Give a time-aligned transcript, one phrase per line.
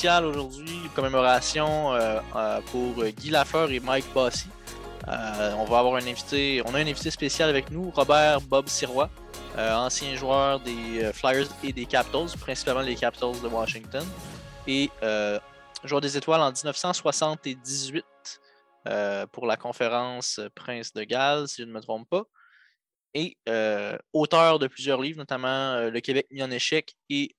[0.00, 1.90] spécial aujourd'hui, commémoration
[2.70, 4.48] pour Guy Lafleur et Mike Bossy.
[5.06, 9.10] on va avoir un invité, on a un invité spécial avec nous, Robert Bob Sirois,
[9.58, 14.06] ancien joueur des Flyers et des Capitals, principalement les Capitals de Washington,
[14.66, 14.88] et
[15.84, 18.06] joueur des étoiles en 1978
[19.32, 22.22] pour la conférence Prince de Galles, si je ne me trompe pas
[23.12, 23.36] et
[24.14, 27.36] auteur de plusieurs livres, notamment Le Québec mis en échec et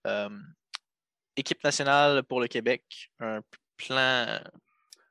[1.42, 2.84] Équipe nationale pour le Québec,
[3.20, 3.42] un
[3.78, 4.40] plan.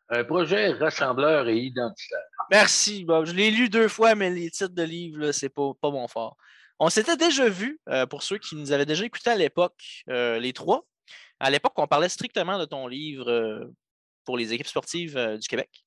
[0.08, 2.18] Un projet rassembleur et identitaire.
[2.50, 3.26] Merci, Bob.
[3.26, 6.36] Je l'ai lu deux fois, mais les titres de livres, c'est pas, pas bon fort.
[6.78, 10.86] On s'était déjà vu, pour ceux qui nous avaient déjà écouté à l'époque, les trois.
[11.38, 13.70] À l'époque, on parlait strictement de ton livre
[14.24, 15.84] pour les équipes sportives du Québec.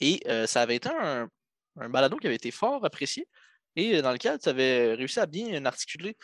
[0.00, 1.28] Et ça avait été un,
[1.76, 3.26] un balado qui avait été fort apprécié
[3.76, 6.16] et dans lequel tu avais réussi à bien articuler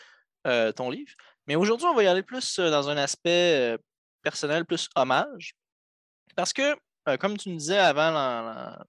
[0.75, 1.13] ton livre.
[1.47, 3.77] Mais aujourd'hui, on va y aller plus dans un aspect
[4.21, 5.55] personnel, plus hommage.
[6.35, 6.75] Parce que,
[7.17, 8.11] comme tu nous disais avant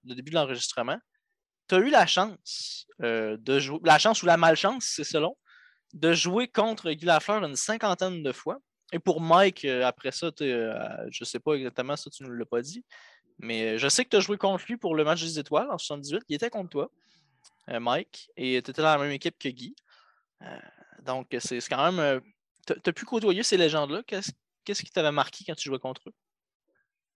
[0.05, 0.98] le début de l'enregistrement,
[1.69, 5.37] tu as eu la chance de jouer, la chance ou la malchance, c'est selon,
[5.95, 8.59] de jouer contre Guy Lafleur une cinquantaine de fois.
[8.93, 12.62] Et pour Mike, après ça, je ne sais pas exactement, ça tu ne l'as pas
[12.62, 12.84] dit,
[13.39, 15.78] mais je sais que tu as joué contre lui pour le match des étoiles en
[15.78, 16.22] 78.
[16.28, 16.91] Il était contre toi.
[17.70, 19.77] Euh, Mike, et tu étais dans la même équipe que Guy.
[20.43, 20.59] Euh,
[21.03, 22.20] donc, c'est quand même.
[22.70, 24.02] Euh, tu as pu côtoyer ces légendes-là?
[24.06, 26.12] Qu'est-ce qui t'avait marqué quand tu jouais contre eux?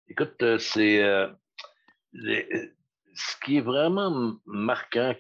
[0.09, 1.03] Écoute, c'est.
[2.14, 5.14] ce qui est vraiment marquant,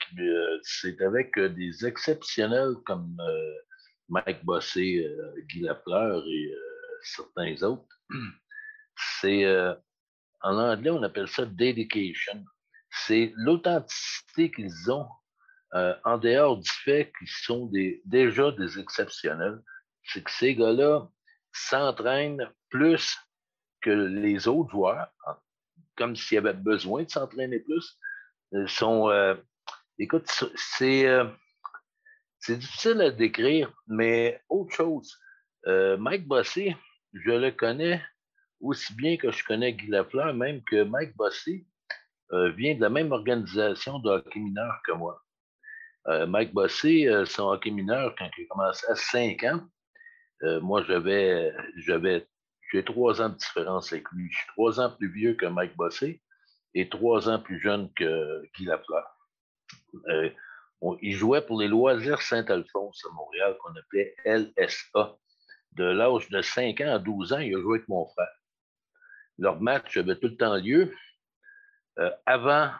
[0.62, 3.16] c'est avec des exceptionnels comme
[4.08, 5.06] Mike Bossé,
[5.48, 6.54] Guy Lafleur et
[7.02, 7.88] certains autres.
[9.20, 9.46] C'est.
[10.42, 12.44] en anglais, on appelle ça dedication.
[12.90, 15.08] C'est l'authenticité qu'ils ont
[15.74, 17.70] euh, en dehors du fait qu'ils sont
[18.04, 19.58] déjà des exceptionnels,
[20.04, 21.08] c'est que ces gars-là
[21.52, 23.18] s'entraînent plus
[23.80, 25.08] que les autres joueurs,
[25.96, 27.98] comme s'ils avaient besoin de s'entraîner plus.
[28.66, 29.34] Sont, euh,
[29.98, 31.24] écoute, c'est, euh,
[32.38, 35.18] c'est difficile à décrire, mais autre chose.
[35.66, 36.76] Mike Bossé,
[37.12, 38.02] je le connais
[38.60, 41.66] aussi bien que je connais Guy Lafleur, même que Mike Bossé
[42.30, 45.22] vient de la même organisation de hockey mineur que moi.
[46.08, 49.60] Euh, Mike Bossé, euh, son hockey mineur, quand il a commencé à 5 ans,
[50.42, 52.26] euh, moi, j'avais, j'avais,
[52.70, 54.28] j'ai trois ans de différence avec lui.
[54.30, 56.22] Je suis trois ans plus vieux que Mike Bossé
[56.74, 59.06] et trois ans plus jeune que Guy Lafleur.
[61.00, 65.16] il jouait pour les loisirs Saint-Alphonse à Montréal, qu'on appelait LSA.
[65.72, 68.28] De l'âge de 5 ans à 12 ans, il a joué avec mon frère.
[69.38, 70.94] Leur match avait tout le temps lieu
[72.26, 72.70] avant,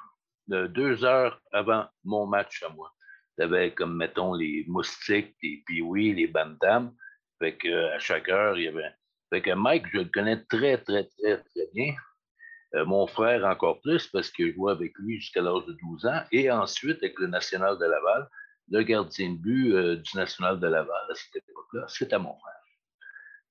[0.48, 2.92] deux heures avant mon match à moi.
[3.38, 6.94] Tu avais comme, mettons, les moustiques, les piouis, les bantams.
[7.42, 8.92] Fait que, à chaque heure, il y avait.
[9.30, 11.94] Fait que Mike, je le connais très, très, très, très bien.
[12.74, 16.06] Euh, mon frère encore plus, parce que je jouais avec lui jusqu'à l'âge de 12
[16.06, 16.22] ans.
[16.30, 18.28] Et ensuite, avec le National de Laval,
[18.70, 22.54] le gardien de but euh, du National de Laval à cette époque-là, c'était mon frère.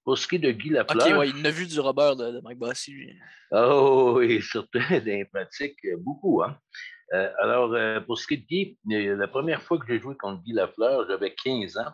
[0.03, 1.07] Pour ce qui est de Guy Lafleur...
[1.07, 3.13] OK, ouais, il a vu du Robert de, Mike Bossy.
[3.51, 6.57] Oh, et surtout des pratiques, beaucoup, hein.
[7.13, 9.99] Euh, alors, euh, pour ce qui est de Guy, euh, la première fois que j'ai
[9.99, 11.91] joué contre Guy Lafleur, j'avais 15 ans.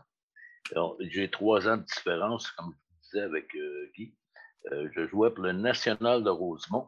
[0.99, 3.47] J'ai trois ans de différence, comme je vous disais avec
[3.95, 4.15] Guy.
[4.71, 6.87] je jouais pour le National de Rosemont.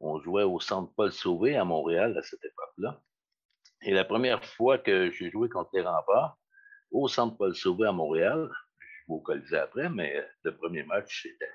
[0.00, 3.00] On jouait au Centre Paul Sauvé à Montréal à cette époque-là.
[3.82, 6.38] Et la première fois que j'ai joué contre les remparts,
[6.90, 11.52] au Centre Paul Sauvé à Montréal, je au Colisée après, mais le premier match, c'était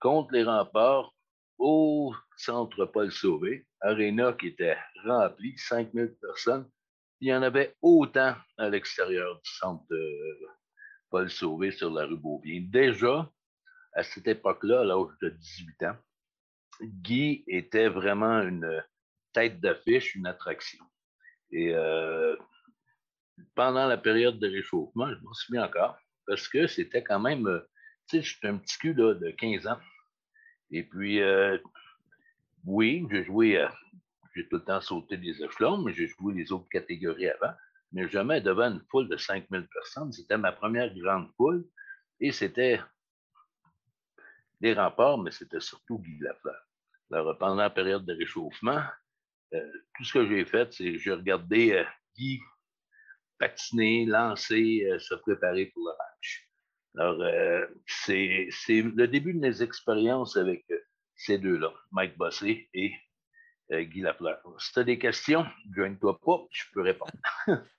[0.00, 1.12] contre les remparts
[1.58, 6.68] au centre Paul Sauvé, Arena qui était rempli, 5000 personnes.
[7.20, 9.84] Il y en avait autant à l'extérieur du centre
[11.10, 12.60] Paul Sauvé sur la rue Beaubien.
[12.68, 13.30] Déjà,
[13.94, 15.96] à cette époque-là, à l'âge de 18 ans,
[16.80, 18.82] Guy était vraiment une
[19.32, 20.84] tête d'affiche, une attraction.
[21.50, 22.36] Et euh,
[23.54, 27.60] pendant la période de réchauffement, je m'en souviens encore, parce que c'était quand même, euh,
[28.08, 29.78] tu sais, j'étais un petit cul de 15 ans.
[30.70, 31.58] Et puis, euh,
[32.64, 33.66] oui, j'ai joué,
[34.34, 37.54] j'ai tout le temps sauté des échelons, mais j'ai joué les autres catégories avant,
[37.92, 40.12] mais jamais devant une foule de 5000 personnes.
[40.12, 41.66] C'était ma première grande foule
[42.20, 42.80] et c'était
[44.60, 46.60] des remparts, mais c'était surtout Guy Lafleur.
[47.10, 48.82] Alors, pendant la période de réchauffement,
[49.54, 51.84] euh, tout ce que j'ai fait, c'est que j'ai regardé euh,
[52.16, 52.40] Guy
[53.38, 56.48] patiner, lancer, se préparer pour le match.
[56.98, 58.48] Alors, euh, c'est
[58.82, 60.78] le début de mes expériences avec euh,
[61.14, 62.92] ces deux-là, Mike Bossé et
[63.72, 64.40] euh, Guy Lafleur.
[64.58, 65.46] Si tu as des questions,
[65.76, 67.12] ne toi pas, je peux répondre.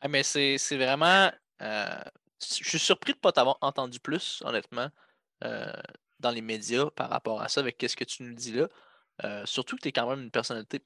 [0.00, 1.30] Ah, mais c'est vraiment.
[1.60, 2.08] je
[2.40, 4.88] suis surpris de ne pas t'avoir entendu plus, honnêtement.
[6.20, 8.68] dans les médias par rapport à ça, avec ce que tu nous dis là.
[9.24, 10.82] Euh, surtout que tu es quand même une personnalité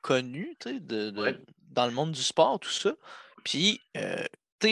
[0.00, 1.10] connue de,
[1.70, 2.94] dans le monde du sport, tout ça.
[3.44, 4.24] Puis, euh,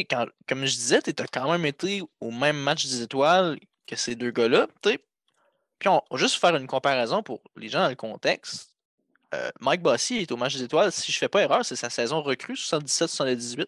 [0.09, 3.97] quand, comme je disais, tu as quand même été au même match des étoiles que
[3.97, 4.69] ces deux gars-là.
[4.83, 8.72] Puis, on juste faire une comparaison pour les gens dans le contexte.
[9.35, 10.93] Euh, Mike Bossy est au match des étoiles.
[10.93, 13.67] Si je ne fais pas erreur, c'est sa saison recrue, 77-78.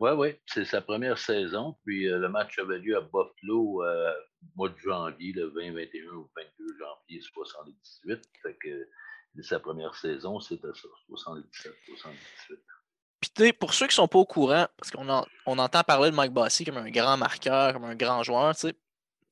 [0.00, 1.76] Oui, oui, c'est sa première saison.
[1.84, 4.12] Puis euh, le match avait lieu à Buffalo euh,
[4.56, 8.22] mois de janvier, le 20, 21 ou 22 janvier 78.
[8.42, 12.58] Fait que sa première saison, c'était ça, 77, 78.
[13.20, 16.16] Puis pour ceux qui ne sont pas au courant, parce qu'on on entend parler de
[16.16, 18.68] Mike Bossy comme un grand marqueur, comme un grand joueur, tu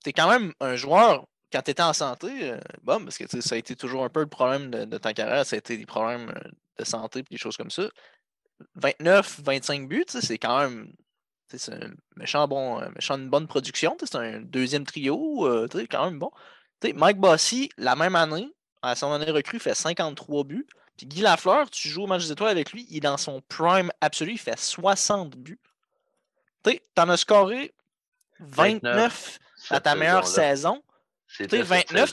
[0.06, 3.54] es quand même un joueur quand tu étais en santé, euh, bon, parce que ça
[3.54, 6.30] a été toujours un peu le problème de, ta carrière, ça a été des problèmes
[6.30, 7.88] euh, de santé et des choses comme ça.
[8.76, 10.92] 29, 25 buts, c'est quand même
[11.48, 13.96] c'est un méchant bon, méchant, une bonne production.
[13.98, 16.30] C'est un deuxième trio, euh, quand même bon.
[16.94, 18.48] Mike Bossy, la même année,
[18.82, 20.66] à son année recrue, fait 53 buts.
[20.96, 23.40] Puis Guy Lafleur, tu joues au match des étoiles avec lui, il est dans son
[23.48, 25.58] prime absolu, il fait 60 buts.
[26.64, 27.74] Tu en as scoré
[28.40, 29.38] 29
[29.70, 30.82] à ta meilleure saison.
[31.36, 32.12] C'était 29.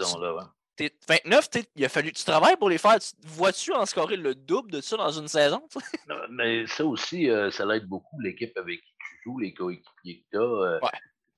[1.08, 2.98] 29, il a fallu que tu travailles pour les faire.
[3.24, 5.62] Vois-tu en scorer le double de ça dans une saison?
[6.30, 10.26] mais ça aussi, euh, ça l'aide beaucoup, l'équipe avec qui tu joues, les coéquipiers que
[10.32, 10.42] tu as.
[10.42, 10.80] Euh,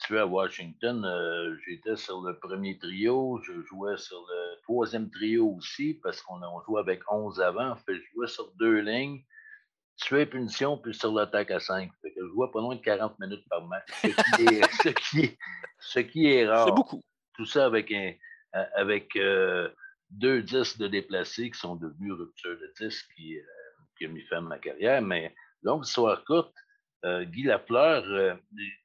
[0.06, 5.10] tu es à Washington, euh, j'étais sur le premier trio, je jouais sur le troisième
[5.10, 7.76] trio aussi, parce qu'on jouait avec 11 avant.
[7.86, 9.22] Fait, je jouais sur deux lignes.
[9.98, 11.92] Tu fais punition, puis sur l'attaque à 5.
[12.02, 14.90] Fait que je jouais pas loin de 40 minutes par match, ce qui est, ce
[14.90, 15.38] qui est,
[15.80, 16.66] ce qui est rare.
[16.66, 17.02] C'est beaucoup.
[17.40, 18.12] Tout ça avec, un,
[18.76, 19.70] avec euh,
[20.10, 23.44] deux disques de déplacés qui sont devenus rupture de disques qui, euh,
[23.98, 25.02] qui a mis fin à ma carrière.
[25.02, 25.34] Mais
[25.64, 26.54] longue histoire courte,
[27.06, 28.38] euh, Guy Lafleur,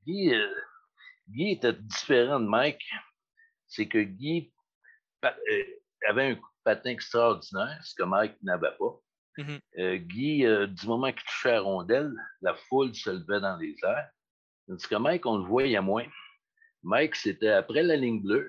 [0.06, 0.33] Guy,
[1.29, 2.89] Guy était différent de Mike.
[3.67, 4.53] C'est que Guy
[6.06, 9.01] avait un coup de patin extraordinaire, ce que Mike n'avait pas.
[9.37, 9.97] Mm-hmm.
[9.97, 14.11] Guy, du moment qu'il touchait la rondelle, la foule se levait dans les airs.
[14.69, 16.06] Tandis que Mike, on le voyait moins.
[16.84, 18.48] Mike, c'était après la ligne bleue.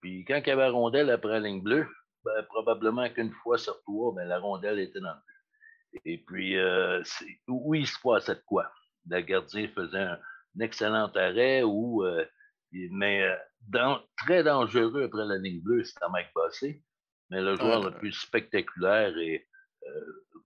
[0.00, 1.86] Puis quand il y avait la rondelle après la ligne bleue,
[2.24, 6.00] ben, probablement qu'une fois sur trois, ben, la rondelle était dans le but.
[6.06, 7.02] Et puis, euh,
[7.48, 8.70] où il se passait de quoi?
[9.08, 10.18] Le gardien faisait un,
[10.60, 12.24] excellent arrêt, ou, euh,
[12.72, 16.82] mais euh, très dangereux après la ligne bleue, c'était Mike Bossé.
[17.28, 19.46] Mais le joueur le plus spectaculaire et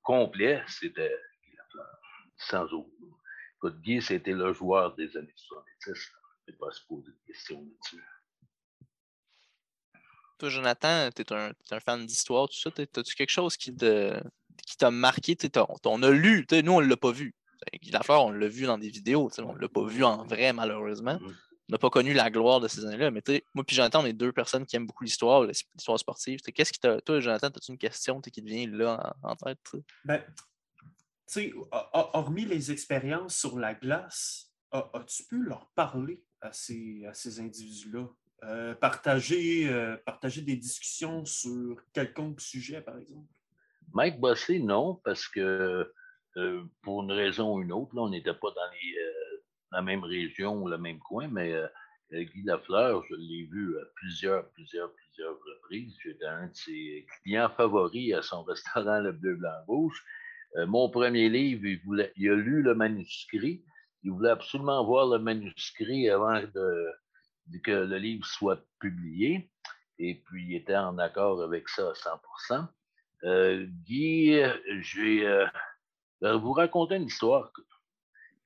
[0.02, 1.98] complet, c'était Guy Lafleur.
[2.36, 2.90] Sans aucun.
[3.56, 6.12] Écoute, Guy, c'était le joueur des années 70
[6.48, 8.04] ne pas se poser de questions là-dessus.
[10.38, 12.70] Toi, Jonathan, tu es, un fan d'histoire, tout ça.
[12.76, 15.36] As-tu quelque chose qui t'a marqué?
[15.84, 17.34] On a lu, nous, on ne l'a pas vu.
[17.80, 20.52] Guy Lafleur, on l'a vu dans des vidéos, on ne l'a pas vu en vrai,
[20.52, 21.14] malheureusement.
[21.14, 21.34] Mm-hmm.
[21.68, 23.10] On n'a pas connu la gloire de ces années-là.
[23.10, 23.22] Mais
[23.54, 26.40] moi et Jonathan, on est deux personnes qui aiment beaucoup l'histoire, l'histoire sportive.
[26.40, 27.00] Qu'est-ce qui t'a.
[27.00, 29.58] Toi, Jonathan, as-tu une question qui te vient là en, tête?
[30.04, 30.84] Ben, tu
[31.26, 31.52] sais,
[31.92, 38.08] hormis les expériences sur la glace, as-tu pu leur parler à ces, à ces individus-là?
[38.42, 43.32] Euh, partager, euh, partager des discussions sur quelconque sujet, par exemple?
[43.92, 45.90] Mike Bossé, non, parce que
[46.36, 48.70] euh, pour une raison ou une autre, là, on n'était pas dans
[49.72, 51.54] la même région ou le même coin, mais
[52.12, 55.96] Guy Lafleur, je l'ai vu à plusieurs, plusieurs, plusieurs reprises.
[56.02, 60.04] J'étais un de ses clients favoris à son restaurant Le Bleu, Blanc, Rouge.
[60.66, 63.64] mon premier livre, il, voulait, il a lu le manuscrit
[64.04, 66.40] il voulait absolument voir le manuscrit avant
[67.62, 69.50] que le livre soit publié.
[69.98, 72.68] Et puis, il était en accord avec ça à 100%
[73.24, 74.38] euh, Guy,
[74.80, 75.26] j'ai.
[75.26, 75.46] Euh,
[76.36, 77.52] vous raconter une histoire.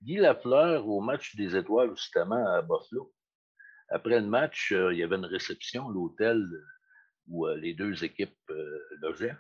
[0.03, 3.13] Guy Lafleur, au match des étoiles, justement, à Buffalo,
[3.89, 6.49] après le match, euh, il y avait une réception à l'hôtel
[7.29, 8.53] où les deux équipes
[9.01, 9.37] logeaient.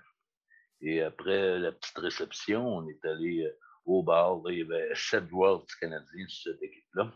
[0.80, 3.50] Et après la petite réception, on est allé
[3.88, 4.40] au bar.
[4.48, 7.12] il y avait sept joueurs du Canadien sur cette équipe-là.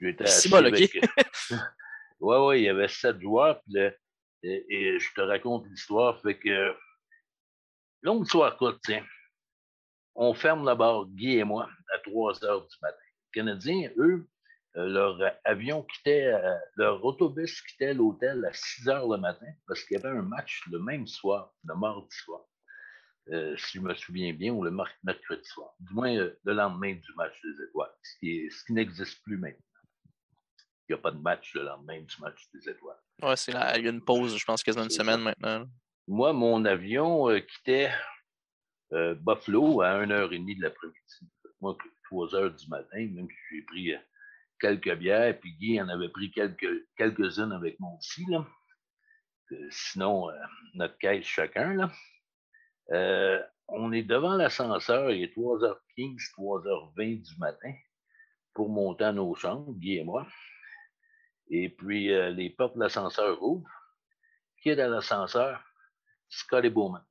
[0.00, 0.98] J'étais assis avec...
[2.20, 3.62] ouais, ouais, il y avait sept joueurs.
[4.42, 6.20] et, je te raconte l'histoire.
[6.20, 6.74] Fait que,
[8.02, 9.04] longue histoire courte, tiens.
[10.14, 12.96] On ferme la barre, Guy et moi, à 3 heures du matin.
[12.98, 14.26] Les Canadiens, eux,
[14.76, 19.82] euh, leur avion quittait, euh, leur autobus quittait l'hôtel à 6 heures le matin parce
[19.84, 22.42] qu'il y avait un match le même soir, le mardi soir.
[23.32, 24.70] Euh, si je me souviens bien, ou le
[25.02, 25.72] mercredi soir.
[25.80, 29.60] Du moins, euh, le lendemain du match des étoiles, ce qui, n'existe plus maintenant.
[30.88, 33.00] Il n'y a pas de match le lendemain du match des étoiles.
[33.22, 35.66] Oui, il y a une pause, je pense, quasiment une semaine maintenant.
[36.06, 37.90] Moi, mon avion euh, quittait
[38.92, 41.28] Buffalo à 1h30 de l'après-midi.
[41.60, 43.92] Moi, 3 h du matin, même si j'ai pris
[44.60, 48.24] quelques bières, puis Guy en avait pris quelques, quelques-unes avec moi aussi.
[48.28, 48.46] Là.
[49.70, 50.28] sinon,
[50.74, 51.74] notre caisse chacun.
[51.74, 51.90] Là.
[52.88, 57.72] On est devant l'ascenseur, il est 3h15, 3h20 du matin
[58.54, 60.26] pour monter à nos chambres, Guy et moi.
[61.48, 63.68] Et puis, les portes de l'ascenseur ouvrent.
[64.62, 65.62] Qui est dans l'ascenseur?
[66.28, 67.04] Scotty Bowman.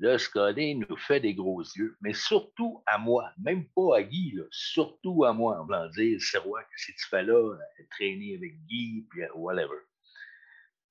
[0.00, 4.32] Là, Scotty nous fait des gros yeux, mais surtout à moi, même pas à Guy,
[4.32, 7.56] là, surtout à moi, en voulant dire, c'est roi, que tu fais là,
[7.90, 9.78] traîner avec Guy, puis euh, whatever.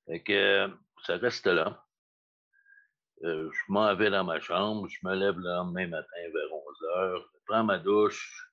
[0.06, 0.70] Fait que
[1.06, 1.82] ça reste là.
[3.24, 6.62] Euh, je m'en vais dans ma chambre, je me lève le lendemain matin vers 11
[6.96, 8.48] h, je prends ma douche,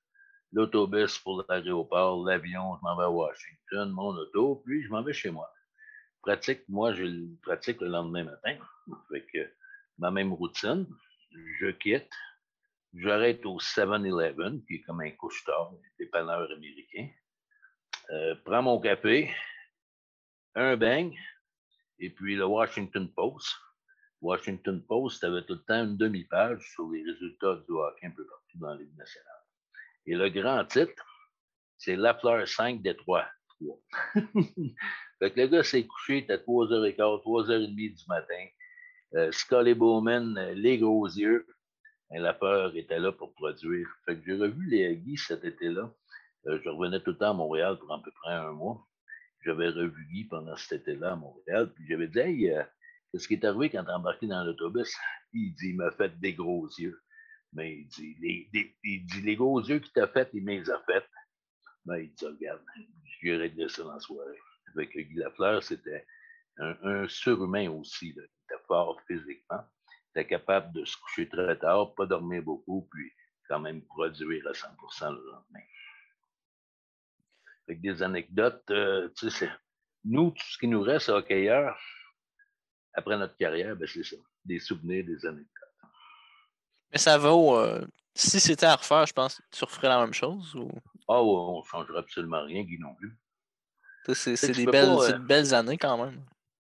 [0.52, 5.14] l'autobus pour l'aéroport, l'avion, je m'en vais à Washington, mon auto, puis je m'en vais
[5.14, 5.52] chez moi.
[6.22, 7.06] Pratique, moi, je
[7.44, 8.58] pratique le lendemain matin.
[9.32, 9.54] Que
[10.00, 10.88] ma même routine.
[11.60, 12.12] Je quitte.
[12.94, 17.10] J'arrête au 7-Eleven, qui est comme un couche-tard, dépanneur américain.
[18.10, 19.30] Euh, prends mon café,
[20.56, 21.14] un bang,
[22.00, 23.54] et puis le Washington Post.
[24.26, 28.26] Washington Post avait tout le temps une demi-page sur les résultats du hockey un peu
[28.26, 29.44] partout dans les nationale.
[30.08, 31.06] Et le grand titre,
[31.78, 33.28] c'est La Fleur 5 des 3.
[35.20, 38.46] fait que le gars s'est couché, il était 3h15, 3h30 du matin.
[39.14, 41.46] Euh, Scully Bowman, euh, les gros yeux.
[42.10, 43.88] la peur était là pour produire.
[44.06, 45.94] Fait que j'ai revu les Guy cet été-là.
[46.48, 48.84] Euh, je revenais tout le temps à Montréal pour à peu près un mois.
[49.46, 51.72] J'avais revu Guy pendant cet été-là à Montréal.
[51.76, 52.52] Puis j'avais dit, hey,
[53.16, 54.94] qu'est-ce qui est arrivé quand t'es embarqué dans l'autobus?
[55.32, 57.00] Il dit, il m'a fait des gros yeux.
[57.54, 60.80] Mais il dit, les, il dit, les gros yeux qu'il t'a fait, il m'a a
[60.86, 61.06] fait.
[61.86, 62.62] Mais il dit, regarde,
[63.22, 64.40] j'irai de ça dans la soirée.
[64.74, 66.06] Avec Guy Lafleur, c'était
[66.58, 68.12] un, surhumain aussi.
[68.14, 69.64] Là était fort physiquement,
[70.12, 73.12] était capable de se coucher très tard, pas dormir beaucoup, puis
[73.48, 75.66] quand même produire à 100% le lendemain.
[77.68, 79.50] Avec des anecdotes, euh, tu sais,
[80.04, 81.80] nous, tout ce qui nous reste à hockeyeur,
[82.96, 85.52] après notre carrière, ben c'est ça, des souvenirs, des anecdotes.
[86.92, 90.56] Mais ça vaut, euh, si c'était à refaire, je pense, tu referais la même chose?
[90.56, 90.70] Ou...
[91.08, 93.14] Ah oui, on ne changerait absolument rien, Guy non plus.
[94.14, 96.24] C'est des belles, euh, belles années quand même.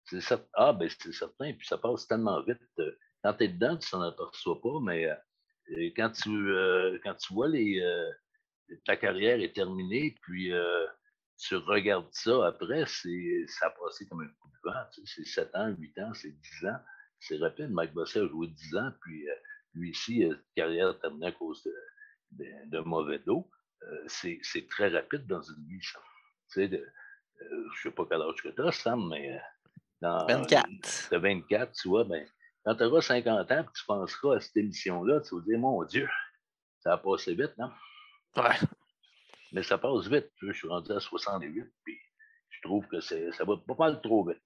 [0.05, 0.19] C'est
[0.53, 1.53] Ah, ben c'est certain.
[1.53, 2.59] Puis ça passe tellement vite.
[2.79, 2.91] Euh,
[3.23, 6.29] quand tu es dedans, tu s'en aperçois pas, mais euh, quand, tu,
[7.03, 7.81] quand tu vois les,
[8.85, 10.51] ta carrière est terminée, puis
[11.43, 15.05] tu regardes ça après, ça a passé comme un coup de vent.
[15.05, 16.79] c'est 7 ans, 8 ans, c'est 10 ans.
[17.19, 17.71] C'est rapide.
[17.71, 19.25] Mike Bossé a joué 10 ans, puis
[19.73, 23.49] lui ici, sa carrière terminée à cause de, de, mauvais dos.
[24.07, 25.99] c'est très rapide dans une vie, ça.
[26.51, 29.39] Tu sais, je ne sais pas quel âge que tu as, Sam, mais
[30.01, 30.67] 24.
[31.11, 32.25] De 24, tu vois, ben,
[32.65, 36.09] quand tu auras 50 ans tu penseras à cette émission-là, tu vas dire, mon Dieu,
[36.79, 37.71] ça a passé vite, non?
[38.37, 38.57] Ouais.
[39.53, 40.29] Mais ça passe vite.
[40.41, 41.97] Je suis rendu à 68, puis
[42.49, 44.41] je trouve que ça va pas mal trop vite.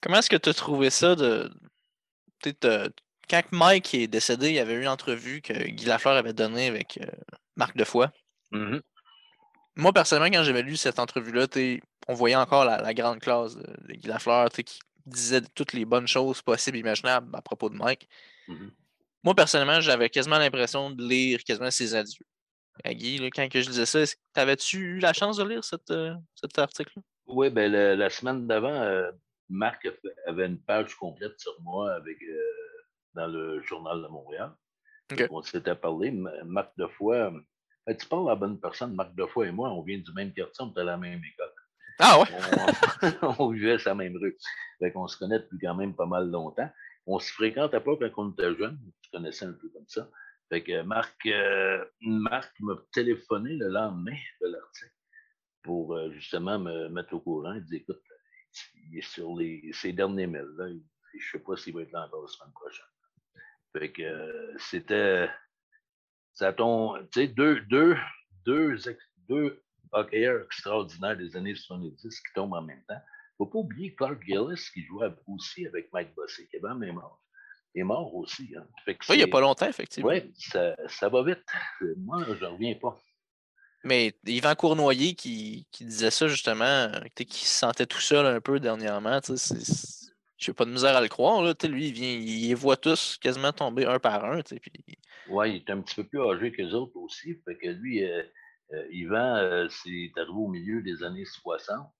[0.00, 1.50] Comment est-ce que tu as trouvé ça de.
[3.28, 6.68] Quand Mike est décédé, il y avait eu une entrevue que Guy Lafleur avait donnée
[6.68, 7.06] avec euh,
[7.56, 8.06] Marc Defoy.
[8.52, 8.78] Mm
[9.74, 11.48] Moi, personnellement, quand j'avais lu cette entrevue-là,
[12.06, 16.40] on voyait encore la, grande classe de, Guy Lafleur qui disait toutes les bonnes choses
[16.40, 18.08] possibles et imaginables à propos de Mike.
[18.46, 18.70] Mm-hmm.
[19.24, 22.26] Moi, personnellement, j'avais quasiment l'impression de lire quasiment ses adieux.
[22.84, 24.00] À Guy, quand que je disais ça,
[24.32, 27.02] t'avais-tu eu la chance de lire euh, cet article-là?
[27.26, 29.10] Oui, ben, la, semaine d'avant, euh,
[29.48, 29.88] Marc
[30.26, 32.42] avait une page complète sur moi avec, euh,
[33.14, 34.52] dans le Journal de Montréal.
[35.30, 36.10] On s'était parlé.
[36.44, 37.30] Marc Defoy,
[37.86, 40.32] ben, tu parles à la bonne personne, Marc Defoy et moi, on vient du même
[40.32, 41.52] quartier, on est à la même école.
[41.98, 43.12] Ah ouais?
[43.38, 44.36] On, vivait sur la même rue.
[44.78, 46.70] Fait qu'on se connaît depuis quand même pas mal longtemps.
[47.06, 48.78] On se fréquentait pas quand on était jeune.
[49.00, 50.08] Tu connaissais un peu comme ça.
[50.48, 54.94] Fait que Marc, euh, Marc m'a téléphoné le lendemain de l'article
[55.62, 57.54] pour euh, justement me mettre au courant.
[57.54, 58.00] Il dit écoute,
[58.74, 60.54] il est sur les, derniers mails.
[60.56, 60.68] Là.
[60.68, 62.86] Je ne sais pas s'il va être là encore la semaine prochaine.
[63.72, 65.28] Fait que euh, c'était.
[66.32, 67.08] Ça tombe.
[67.10, 67.96] Tu sais, deux, deux,
[68.44, 68.76] deux,
[69.28, 69.62] deux
[69.92, 73.00] hockeyeur extraordinaire des années 70 qui tombe en même temps.
[73.38, 76.74] Il ne faut pas oublier Clark Gillis qui jouait aussi avec Mike Bossé, qui avait
[76.74, 77.22] même mort.
[77.76, 78.48] Il est mort aussi.
[78.56, 78.66] Hein.
[78.86, 80.08] oui, il n'y a pas longtemps, effectivement.
[80.08, 81.44] Oui, ça, ça, va vite.
[81.98, 82.98] Moi, je ne reviens pas.
[83.84, 88.58] Mais Yvan Cournoyer qui, qui disait ça justement, qui se sentait tout seul un peu
[88.60, 91.42] dernièrement, je n'ai pas de misère à le croire.
[91.42, 94.40] Là, lui, il, vient, il les voit tous quasiment tomber un par un.
[94.40, 94.72] Puis...
[95.28, 97.36] Oui, il est un petit peu plus âgé que les autres aussi.
[97.44, 98.22] Fait que lui, euh,
[98.72, 101.92] euh, Yvan, euh, c'est arrivé au milieu des années 60.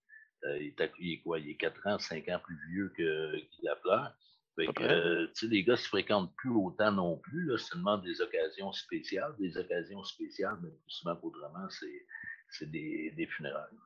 [0.43, 1.39] Euh, il, est, quoi?
[1.39, 4.13] Il est 4 ans, 5 ans plus vieux que Guy Lafleur.
[4.57, 7.45] Fait que, les gars ne se fréquentent plus autant non plus.
[7.45, 7.57] Là.
[7.59, 9.35] Seulement des occasions spéciales.
[9.37, 13.77] Des occasions spéciales, mais plus souvent qu'autrement, c'est des, des funérailles.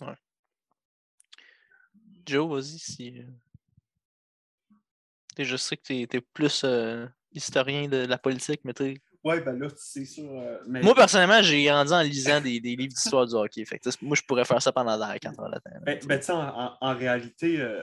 [0.00, 0.16] Ouais.
[2.26, 3.22] Joe, vas-y si.
[5.38, 6.66] Je sais que tu es, plus
[7.32, 10.30] historien de la politique, mais tu Ouais, ben là, c'est sûr.
[10.30, 13.64] Euh, moi, personnellement, j'ai grandi en lisant des, des livres d'histoire du hockey.
[13.64, 15.70] Fait moi, je pourrais faire ça pendant 4 heures de temps.
[15.82, 17.82] Ben, ben tu sais, en, réalité, euh,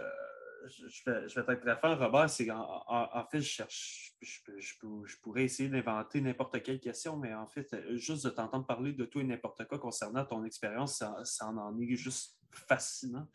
[0.68, 4.40] je, vais, je vais être très franc, Robert, c'est en, en, fait, je cherche, je,
[4.58, 8.94] je, pourrais essayer d'inventer n'importe quelle question, mais en fait, euh, juste de t'entendre parler
[8.94, 13.28] de tout et n'importe quoi concernant ton expérience, ça, ça, en est juste fascinant.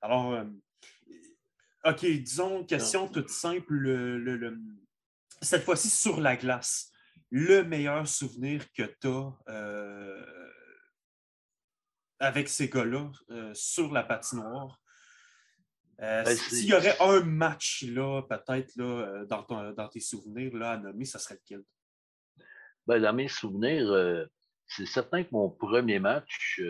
[0.00, 0.44] Alors,
[1.84, 4.58] OK, disons, question toute simple, le,
[5.42, 6.90] cette fois-ci sur la glace
[7.30, 10.50] le meilleur souvenir que tu as euh,
[12.20, 14.80] avec ces gars-là euh, sur la patinoire?
[16.00, 20.76] Euh, ben, s'il y aurait un match, là, peut-être là, dans, tes souvenirs là, à
[20.76, 21.62] nommer, ça serait lequel?
[22.86, 24.28] Ben, dans mes souvenirs,
[24.66, 26.60] c'est certain que mon premier match,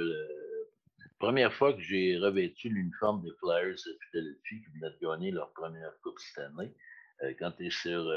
[1.18, 5.52] première fois que j'ai revêtu l'uniforme des Flyers de Philadelphie qui venaient de gagner leur
[5.52, 6.74] première Coupe Stanley,
[7.38, 8.08] quand tu es sur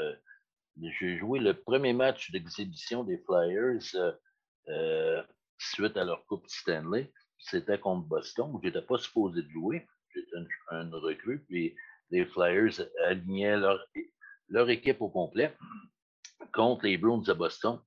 [0.80, 4.12] j'ai joué le premier match d'exhibition des Flyers euh,
[4.68, 5.22] euh,
[5.58, 7.12] suite à leur Coupe Stanley.
[7.38, 9.86] C'était contre Boston, où je n'étais pas supposé de jouer.
[10.14, 10.36] J'étais
[10.70, 11.76] un, recrue, puis
[12.10, 13.84] les Flyers alignaient leur,
[14.48, 15.56] leur équipe au complet
[16.52, 17.80] contre les Bruins de Boston,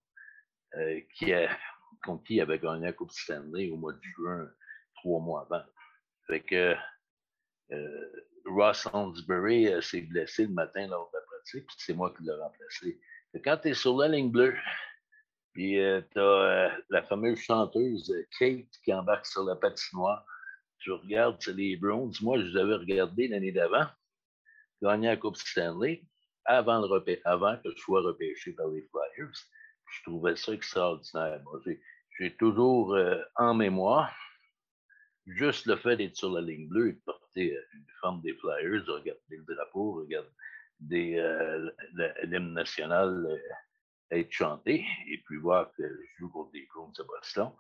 [0.78, 1.50] euh, qui a,
[2.04, 4.50] contre qui avaient gagné la Coupe Stanley au mois de juin,
[4.96, 5.66] trois mois avant.
[6.28, 6.76] Fait que
[8.46, 13.00] Ross Hansbury s'est blessé le matin lors de la puis c'est moi qui l'ai remplacé.
[13.44, 14.56] quand tu es sur la ligne bleue,
[15.54, 20.26] puis euh, tu as euh, la fameuse chanteuse euh, Kate qui embarque sur la patinoire,
[20.82, 22.14] tu regardes les Browns.
[22.22, 23.86] Moi, je les avais regardés l'année d'avant,
[24.82, 26.04] gagner la Coupe Stanley,
[26.46, 26.84] avant,
[27.26, 29.32] avant que je sois repêché par les Flyers.
[29.94, 31.42] Je trouvais ça extraordinaire.
[32.18, 32.98] j'ai toujours
[33.36, 34.14] en mémoire
[35.28, 38.84] juste le fait d'être sur la ligne bleue et de porter une forme des Flyers,
[38.86, 41.72] de regarder le drapeau, regarder euh,
[42.24, 47.04] l'hymne national euh, être chanté et puis voir que je joue contre des Bruins de
[47.04, 47.52] Boston,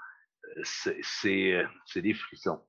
[0.57, 0.63] euh,
[1.03, 2.61] c'est des frissons.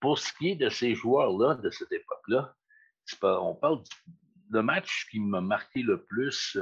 [0.00, 2.54] Pour ce qui est de ces joueurs-là, de cette époque-là,
[3.22, 3.82] on parle
[4.50, 6.58] du match qui m'a marqué le plus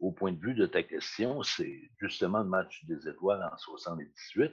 [0.00, 4.52] au point de vue de ta question, c'est justement le match des étoiles en 78.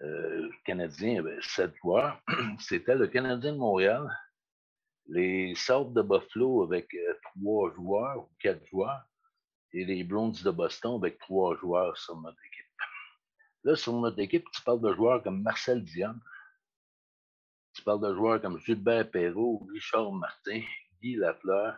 [0.00, 2.20] le Canadien avait sept joueurs.
[2.58, 4.08] C'était le Canadien de Montréal,
[5.06, 9.02] les Sables de Buffalo avec euh, trois joueurs ou quatre joueurs
[9.72, 12.36] et les Browns de Boston avec trois joueurs sur notre.
[13.64, 16.14] Là, sur notre équipe, tu parles de joueurs comme Marcel Dion,
[17.74, 20.60] tu parles de joueurs comme Gilbert Perrault, Richard Martin,
[21.00, 21.76] Guy Lafleur,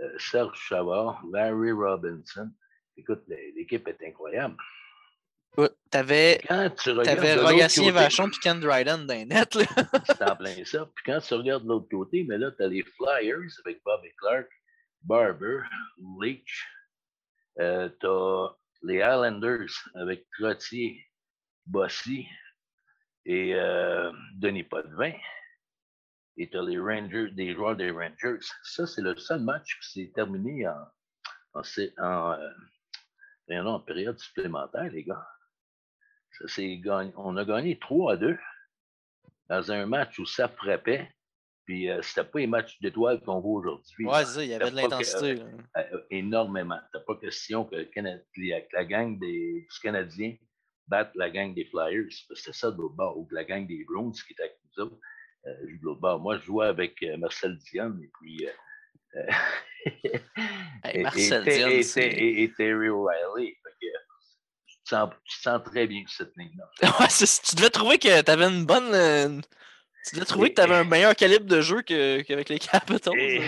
[0.00, 2.50] euh, Serge Chavard, Larry Robinson.
[2.96, 4.56] Écoute, l'équipe est incroyable.
[5.90, 6.40] T'avais
[7.34, 9.58] Rogatien Vachon et Ken Dryden les nets.
[10.06, 10.88] C'est en plein ça.
[10.94, 14.10] Puis quand tu regardes de l'autre côté, mais là, tu as les Flyers avec Bobby
[14.16, 14.48] Clark,
[15.02, 15.62] Barber,
[16.20, 16.66] Leach.
[17.58, 21.04] Euh, tu as les Islanders avec Trottier,
[21.70, 22.26] Bossy
[23.24, 25.12] et euh, Denis Potvin.
[26.36, 28.38] Et as les Rangers, des joueurs des Rangers.
[28.62, 30.86] Ça, c'est le seul match qui s'est terminé en,
[31.54, 31.62] en,
[31.98, 32.32] en,
[33.50, 35.26] euh, en période supplémentaire, les gars
[37.16, 38.38] on a gagné 3 à 2
[39.48, 41.08] dans un match où ça frappait.
[41.64, 44.06] Puis euh, c'était pas les matchs d'étoiles qu'on voit aujourd'hui.
[44.06, 45.42] Ouais, il y avait de l'intensité.
[45.76, 46.78] Euh, énormément.
[46.86, 47.76] C'était pas question que
[48.72, 50.36] la gang des, Canadiens
[50.90, 52.08] batte la gang des Flyers.
[52.34, 53.16] C'était ça de l'autre bord.
[53.18, 54.98] Ou la gang des Browns qui était avec nous autres.
[55.44, 56.20] de l'autre bord.
[56.20, 58.46] Moi, je jouais avec Marcel Dion et puis.
[61.02, 61.68] Marcel Dion.
[61.68, 63.56] Et, Terry O'Reilly
[64.90, 66.68] tu te sens très bien cette ligne-là.
[67.00, 68.92] Ouais, tu devais trouver que tu avais une bonne.
[68.94, 69.40] Euh,
[70.06, 73.14] tu devais trouver que tu avais un meilleur calibre de jeu qu'avec les Capitals.
[73.18, 73.42] Et,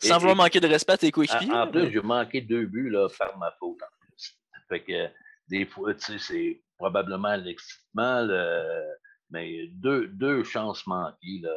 [0.00, 1.52] sans vouloir manquer de respect à tes coéquipiers.
[1.52, 3.78] En, plus, j'ai manqué deux buts là, par ma faute.
[3.82, 4.38] En plus.
[4.68, 5.08] Fait que
[5.48, 8.26] des fois, tu sais, c'est probablement l'excitement,
[9.30, 11.54] mais deux, deux chances manquées là,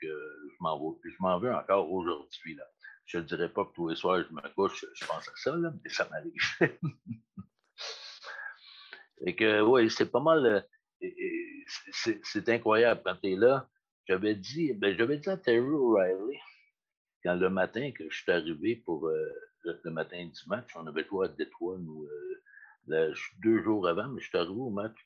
[0.00, 2.58] que je m'en veux, je m'en veux encore aujourd'hui.
[3.06, 5.56] Je ne dirais pas que tous les soirs, je me couche, je pense à ça,
[5.56, 6.32] là, mais ça m'arrive.
[9.24, 10.66] Et que, oui, c'est pas mal.
[11.02, 11.10] Euh,
[11.92, 13.68] c'est incroyable quand tu es là.
[14.08, 16.38] J'avais dit, ben, j'avais dit à Terry O'Reilly,
[17.22, 19.32] quand le matin que je suis arrivé pour euh,
[19.62, 22.42] le, matin du match, on avait joué à Détroit, nous, euh,
[22.86, 24.96] deux jours avant, mais je suis arrivé au match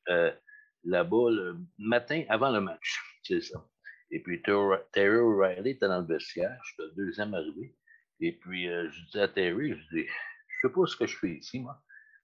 [0.87, 3.01] là-bas le matin avant le match.
[3.23, 3.65] C'est ça.
[4.11, 6.61] Et puis Terry O'Reilly était dans le vestiaire.
[6.65, 7.75] J'étais le deuxième arrivé.
[8.21, 11.17] Et puis euh, je dis à Terry, je dis, je sais pas ce que je
[11.17, 11.83] fais ici, moi.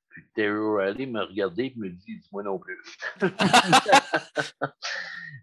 [0.09, 2.81] Puis Terry O'Reilly m'a regardé et me dit, dis-moi non plus.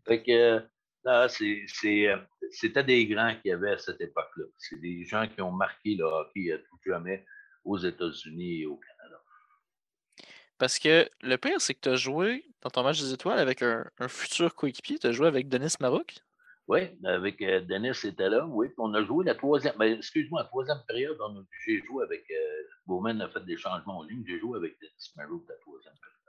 [0.07, 0.61] fait que
[1.05, 2.17] euh,
[2.51, 4.45] c'était des grands qu'il y avait à cette époque-là.
[4.57, 7.25] C'est des gens qui ont marqué le hockey à tout jamais
[7.63, 9.21] aux États-Unis et au Canada.
[10.59, 13.61] Parce que le pire, c'est que tu as joué dans ton match des étoiles avec
[13.63, 14.99] un, futur coéquipier.
[14.99, 16.17] Tu as joué avec Denis Maroc.
[16.67, 18.67] Oui, avec euh, Denis était là, oui.
[18.77, 21.17] on a joué la troisième, ben, excuse-moi, la troisième période,
[21.65, 25.11] j'ai joué avec, euh, Bowman a fait des changements en ligne, j'ai joué avec Denis
[25.15, 26.19] Maroc la troisième période.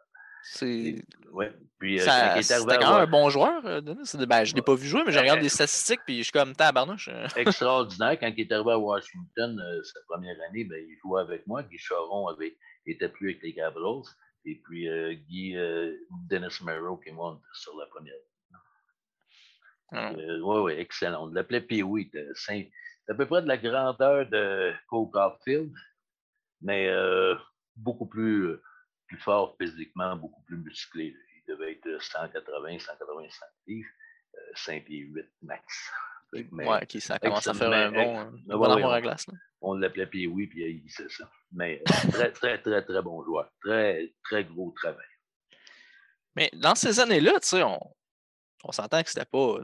[0.43, 1.05] C'est.
[1.31, 1.53] Ouais.
[1.79, 4.11] Puis, euh, quand même un bon joueur, euh, Denis?
[4.27, 6.33] Ben, je ne l'ai pas vu jouer, mais je regarde des statistiques puis je suis
[6.33, 7.11] comme tabarnouche.
[7.37, 8.19] Extraordinaire.
[8.19, 11.63] Quand il est arrivé à Washington, sa première année, ben, il jouait avec moi.
[11.63, 14.03] Guy Charon avait, était plus avec les Capitals.
[14.45, 14.89] Et puis
[15.29, 15.55] Guy,
[16.29, 18.15] Dennis Merrow et moi, sur la première
[19.93, 20.13] oui, ah.
[20.13, 21.25] euh, oui, excellent.
[21.25, 22.11] On l'appelait Pee-Wee.
[22.35, 22.71] C'est
[23.09, 25.73] à peu près de la grandeur de Cole Caulfield,
[26.61, 27.35] mais euh,
[27.75, 28.57] beaucoup plus,
[29.09, 31.17] plus fort physiquement, beaucoup plus musclé.
[31.37, 33.89] Il devait être 180, 185 livres,
[34.55, 35.91] 5 pieds 8 max.
[36.33, 39.27] Mais, ouais, qui ça commence à faire un bon, bon amour à glace.
[39.61, 41.29] On l'appelait Pee-Wee, puis il disait ça.
[41.53, 43.51] Mais euh, très, très, très, très bon joueur.
[43.61, 45.07] Très, très gros travail.
[46.37, 47.79] Mais dans ces années-là, tu sais, on,
[48.65, 49.59] on s'entend que c'était pas.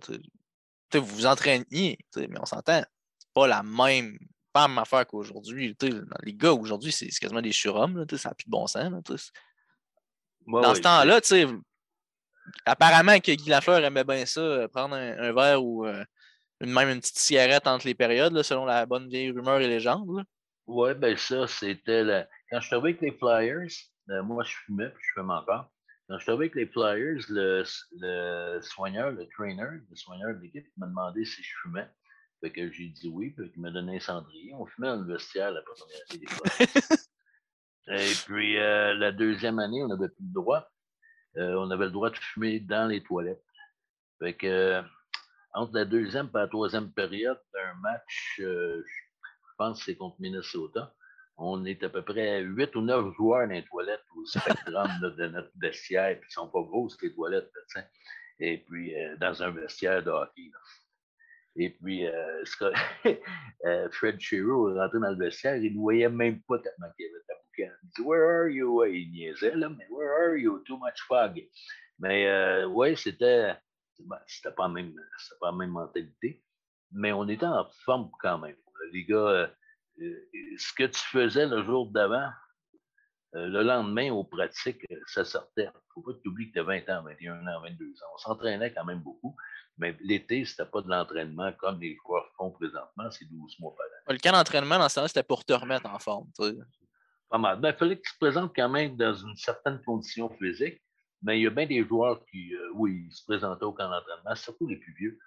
[0.94, 2.82] vous vous entraîniez, mais on s'entend,
[3.18, 4.18] c'est pas la même,
[4.52, 5.76] pas la même affaire qu'aujourd'hui.
[6.22, 8.90] Les gars, aujourd'hui, c'est quasiment des surhommes, ça n'a plus de bon sens.
[10.46, 11.20] Dans ce temps-là,
[12.64, 16.04] apparemment que Guy Lafleur aimait bien ça, euh, prendre un, verre ou euh,
[16.60, 20.24] même une petite cigarette entre les périodes, selon la bonne vieille rumeur et légende.
[20.66, 23.68] Oui, ben ça, c'était quand je suis avec les Flyers,
[24.10, 25.70] euh, moi je fumais, puis je fume encore.
[26.08, 27.64] Quand j'étais avec les Flyers, le,
[28.00, 31.88] le, soigneur, le trainer, le soigneur de l'équipe m'a demandé si je fumais.
[32.40, 34.54] Fait que j'ai dit oui, puis il m'a donné un cendrier.
[34.54, 36.98] On fumait dans le vestiaire la première année des Flyers.
[37.88, 40.68] Et puis euh, la deuxième année, on n'avait plus le droit.
[41.36, 43.44] Euh, on avait le droit de fumer dans les toilettes.
[44.18, 44.82] Fait que
[45.56, 48.82] entre la deuxième et la troisième période d'un match, je
[49.58, 50.94] pense que c'est contre Minnesota,
[51.38, 55.26] on est à peu près 8 ou 9 joueurs dans les toilettes au spectrum de
[55.28, 56.18] notre vestiaire.
[56.18, 57.50] Puis, ils sont pas grosses, les toilettes.
[58.38, 60.50] Et puis, euh, dans un vestiaire de hockey.
[61.56, 62.44] Et puis, euh,
[63.66, 67.08] euh, Fred Shiro rentré dans le vestiaire, il ne voyait même pas tellement qu'il y
[67.08, 67.22] avait.
[67.58, 68.84] Il dit Where are you?
[68.84, 70.58] Il niaisait, là, mais Where are you?
[70.66, 71.42] Too much fog.
[71.98, 73.54] Mais oui, c'était
[74.00, 74.94] ben, c'était pas, même,
[75.40, 76.42] pas la même mentalité.
[76.92, 78.56] Mais on était en forme quand même.
[78.92, 79.48] Les gars, euh,
[80.58, 82.30] ce que tu faisais le jour d'avant,
[83.34, 85.64] euh, le lendemain, aux pratiques, euh, ça sortait.
[85.64, 87.84] Il ne faut pas que tu oublies que tu as 20 ans, 21 ans, 22
[87.84, 88.06] ans.
[88.14, 89.36] On s'entraînait quand même beaucoup,
[89.78, 93.74] mais l'été, ce n'était pas de l'entraînement comme les joueurs font présentement, c'est 12 mois
[93.76, 94.12] par an.
[94.12, 96.30] Le camp d'entraînement, dans ce temps-là, c'était pour te remettre en forme.
[97.28, 97.60] Pas mal.
[97.60, 100.80] Ben, il fallait que tu te présentes quand même dans une certaine condition physique,
[101.26, 104.68] mais il y a bien des joueurs qui, oui, se présentaient au camp d'entraînement, surtout
[104.68, 105.18] les plus vieux,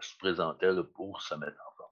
[0.00, 1.90] se présentaient pour se mettre en forme.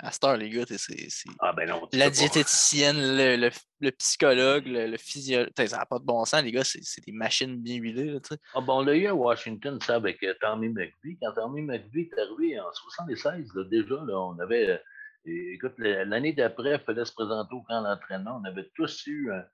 [0.00, 1.08] À cette heure, les gars, c'est.
[1.40, 5.50] Ah, ben la diététicienne, le, le, psychologue, le, physiologue.
[5.56, 8.16] Ça n'a pas de bon sens, les gars, c'est des machines bien huilées.
[8.54, 11.18] ah, ben, on l'a eu à Washington, ça, avec euh, Tommy McVie.
[11.20, 14.70] Quand Tommy McVie est arrivé en 76, déjà, là, on avait.
[14.70, 18.40] Euh, écoute, l'année d'après, il fallait se présenter au camp d'entraînement.
[18.40, 19.44] On avait tous eu un,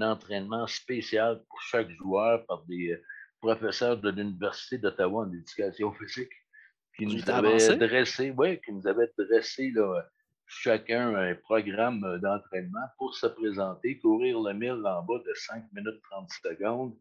[0.00, 3.02] entraînement spécial pour chaque joueur par des euh,
[3.40, 6.32] professeurs de l'Université d'Ottawa en éducation physique
[6.96, 10.02] qui nous avait dressé, ouais, qui nous avait dressé là,
[10.46, 16.02] chacun un programme d'entraînement pour se présenter, courir le mille en bas de 5 minutes
[16.10, 16.96] 30 secondes,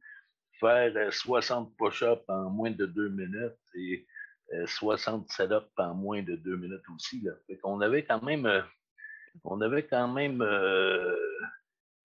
[0.59, 4.05] faire 60 euh, push-ups en moins de 2 minutes et
[4.67, 7.21] 60 euh, set-ups en moins de 2 minutes aussi.
[7.21, 7.31] Là.
[7.47, 8.47] Fait qu'on avait quand même,
[9.43, 10.43] on avait quand même,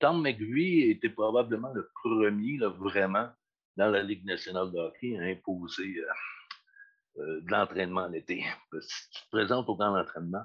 [0.05, 3.31] Tom McVie était probablement le premier, là, vraiment,
[3.79, 5.97] dans la Ligue nationale de hockey à imposer
[7.17, 8.45] euh, de l'entraînement l'été.
[8.83, 10.45] Si tu te présentes au camp d'entraînement,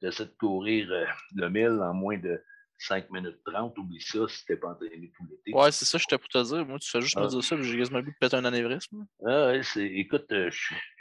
[0.00, 2.40] tu essaies de courir euh, le 1000 en moins de
[2.78, 5.58] 5 minutes 30, oublie ça si tu n'es pas entraîné tout l'été.
[5.58, 6.64] Ouais, c'est ça, je t'ai pour te dire.
[6.64, 7.26] Moi, tu fais juste me ah.
[7.26, 9.08] dire ça, j'ai quasiment vu de péter un anévrisme.
[9.26, 10.52] Ah, ouais, écoute, euh,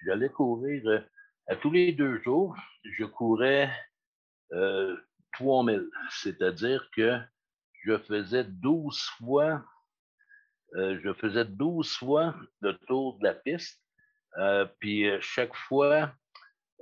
[0.04, 1.06] j'allais courir
[1.46, 3.72] à tous les deux jours, je courais
[5.34, 5.88] 3000.
[6.10, 7.20] C'est-à-dire que
[7.84, 9.64] je faisais 12 fois,
[10.74, 13.82] je faisais 12 fois le tour de la piste
[14.38, 16.12] euh, puis euh, chaque fois,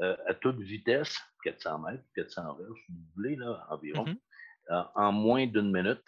[0.01, 4.88] euh, à toute vitesse, 400 mètres, 400 verges, si vous voulez, là, environ, mm-hmm.
[4.95, 6.03] en moins d'une minute.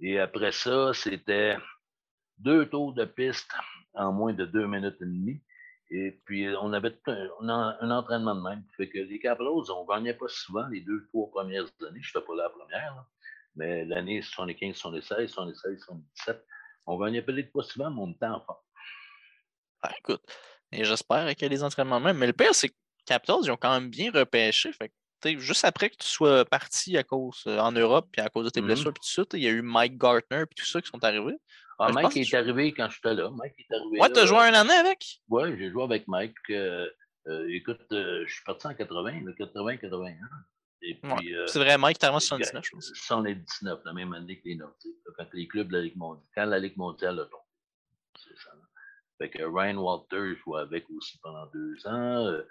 [0.00, 1.56] Et après ça, c'était
[2.38, 3.52] deux tours de piste
[3.94, 5.42] en moins de deux minutes et demie.
[5.92, 8.62] Et puis, on avait un, entraînement de même.
[8.76, 12.00] Fait que les Capitals, on ne gagnait pas souvent les deux, trois premières années.
[12.00, 13.04] Je ne pas là la première,
[13.56, 16.44] mais l'année 75, 76, 76, 77,
[16.86, 18.44] on ne gagnait peut-être pas souvent, mais on était en.
[19.82, 20.22] Ah, écoute,
[20.72, 22.18] et j'espère qu'il y a des entraînements même.
[22.18, 22.74] Mais le pire, c'est que
[23.06, 24.72] Capitals, ils ont quand même bien repêché.
[24.72, 24.92] Fait
[25.38, 28.50] juste après que tu sois parti à cause euh, en Europe, puis à cause de
[28.50, 28.64] tes mm-hmm.
[28.64, 31.02] blessures, puis tout ça, il y a eu Mike Gartner, puis tout ça qui sont
[31.04, 31.36] arrivés.
[31.78, 33.30] Ah, Mike est arrivé quand j'étais là.
[33.30, 34.00] Mike est arrivé.
[34.00, 35.20] Ouais, tu as joué un année avec?
[35.28, 36.36] Ouais, j'ai joué avec Mike.
[36.50, 36.88] Euh,
[37.26, 40.16] euh, écoute, je suis parti en 80, 80-81.
[41.46, 42.92] C'est vrai, Mike en 79, je pense.
[42.94, 46.46] 79, la même année que les Nordiques, quand les clubs de la Ligue mondiale, quand
[46.46, 47.44] la Ligue mondiale a tombé.
[48.18, 48.50] C'est ça.
[49.18, 52.42] Fait que Ryan Walter jouait avec aussi pendant deux ans.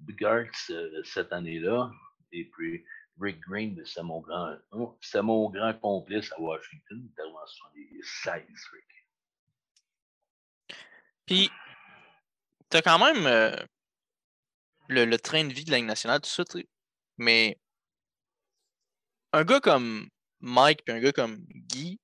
[0.00, 0.72] Gartz
[1.04, 1.90] cette année-là.
[2.32, 2.84] Et puis,
[3.20, 4.56] Rick Green, c'est mon grand,
[5.00, 7.40] c'est mon grand complice à Washington, tellement
[7.74, 8.84] les 76, Rick.
[11.24, 11.50] Puis,
[12.70, 13.56] tu as quand même euh,
[14.88, 16.44] le, train de vie de la Ligue nationale, tout ça,
[17.16, 17.58] mais
[19.36, 20.08] un gars comme
[20.40, 22.00] Mike et un gars comme Guy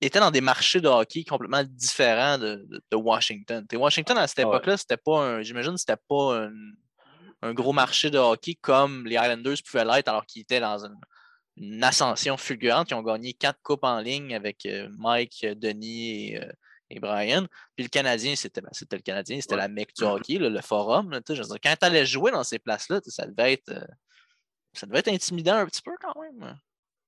[0.00, 3.66] étaient dans des marchés de hockey complètement différents de, Washington.
[3.74, 5.42] Washington, à cette époque-là, c'était pas un.
[5.42, 6.52] J'imagine c'était pas un,
[7.42, 11.84] un gros marché de hockey comme les Islanders pouvaient l'être alors qu'ils étaient dans une,
[11.84, 12.90] ascension fulgurante.
[12.90, 16.50] Ils ont gagné quatre coupes en ligne avec euh, Mike, Denis euh,
[16.88, 17.46] et, Brian.
[17.76, 21.12] Puis le Canadien, c'était ben, le Canadien, c'était la mec du hockey, le forum.
[21.28, 23.68] je quand tu allais jouer dans ces places-là, ça devait être.
[23.68, 23.84] Euh,
[24.72, 26.58] ça devait être intimidant un petit peu quand même.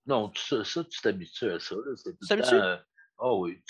[0.07, 1.77] Non, ça, ça tu t'habitues à ça.
[2.05, 2.55] Tu t'habitues?
[2.55, 2.85] Ah
[3.18, 3.62] oh, oui.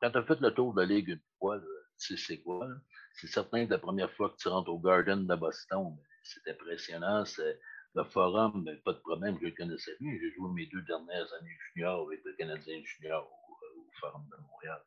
[0.00, 1.58] quand tu as fait le tour de la Ligue une fois,
[1.98, 2.68] tu sais c'est quoi.
[3.14, 6.50] C'est certain que la première fois que tu rentres au Garden de Boston, ben, c'est
[6.50, 7.24] impressionnant.
[7.24, 7.58] C'est
[7.94, 10.12] le forum, ben, pas de problème, je le connaissais bien.
[10.20, 14.82] J'ai joué mes deux dernières années junior avec le Canadien junior au, Forum de Montréal.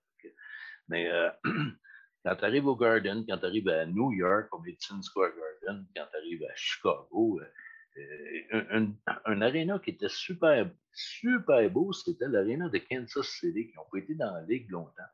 [0.87, 1.29] Mais euh,
[2.23, 5.85] quand tu arrives au Garden, quand tu arrives à New York, au Madison Square Garden,
[5.95, 8.01] quand tu arrives à Chicago, euh,
[8.53, 8.87] euh,
[9.25, 13.97] un, aréna qui était super, super beau, c'était l'aréna de Kansas City, qui n'ont pas
[13.97, 15.11] été dans la Ligue longtemps.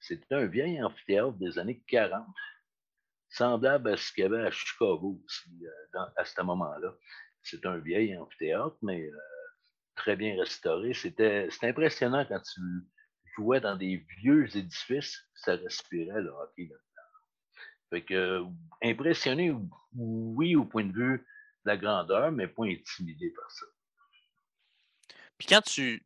[0.00, 2.26] C'était un vieil amphithéâtre des années 40
[3.28, 6.94] semblable à ce qu'il y avait à Chicago aussi, euh, à ce moment-là.
[7.42, 9.08] C'est un vieil amphithéâtre, mais
[9.94, 10.94] très bien restauré.
[10.94, 12.60] C'était impressionnant quand tu
[13.38, 16.82] dans des vieux édifices, ça respirait le hockey là-dedans.
[17.90, 18.42] Fait que,
[18.82, 19.54] impressionné,
[19.94, 23.66] oui, au point de vue de la grandeur, mais pas intimidé par ça.
[25.38, 26.04] Puis quand tu,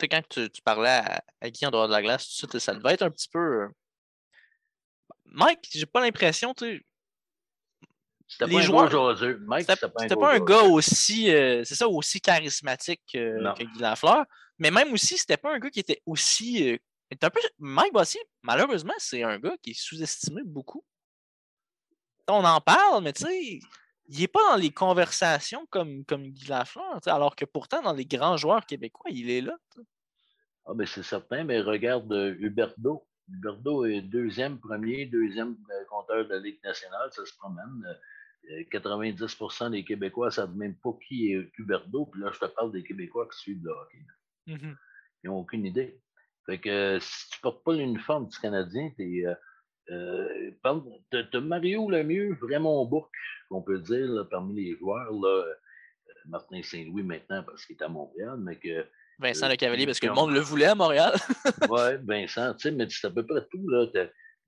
[0.00, 3.02] quand tu, parlais à, à, Guy en dehors de la glace, ça, ça devait être
[3.02, 3.68] un petit peu euh,
[5.24, 6.86] Mike, j'ai pas l'impression, tu
[8.28, 8.46] sais.
[8.46, 9.16] Les joueurs.
[9.18, 14.24] C'était pas, un gars aussi, euh, c'est ça, aussi charismatique que Guy Lafleur.
[14.58, 16.72] Mais même aussi, c'était pas un gas qui était aussi.
[16.72, 16.76] Euh,
[17.22, 20.84] un peu, Mike Bossy, malheureusement, c'est un gars qui est sous-estimé beaucoup.
[22.28, 23.60] On en parle, mais tu sais,
[24.08, 28.06] il n'est pas dans les conversations comme, comme Guy Lafleur, alors que pourtant, dans les
[28.06, 29.56] grands joueurs québécois, il est là.
[30.66, 33.06] Ah, ben c'est certain, mais regarde euh, Huberto.
[33.88, 35.56] Est deuxième, premier, deuxième
[35.88, 37.82] compteur de la Ligue nationale, ça se promène.
[38.72, 42.06] 90% euh, des Québécois ne savent même pas qui est Huberdo.
[42.06, 44.06] Puis là, je te parle des Québécois qui suivent le hockey.
[44.48, 44.76] Mm-hmm.
[45.24, 46.00] Ils n'ont aucune idée.
[46.46, 49.26] Fait que si tu ne portes pas l'uniforme du Canadien, tu es.
[49.26, 49.34] Euh,
[49.90, 53.14] euh Mario Lemieux, vraiment Bourque,
[53.48, 55.12] qu'on peut dire parmi les joueurs.
[55.12, 55.44] Là,
[56.28, 58.86] Martin Saint-Louis maintenant parce qu'il est à Montréal, mais que
[59.18, 61.14] Vincent Le Cavalier, parce que le monde le voulait à Montréal.
[61.70, 63.66] oui, Vincent, tu sais, mais c'est à peu près tout.
[63.68, 63.86] Là.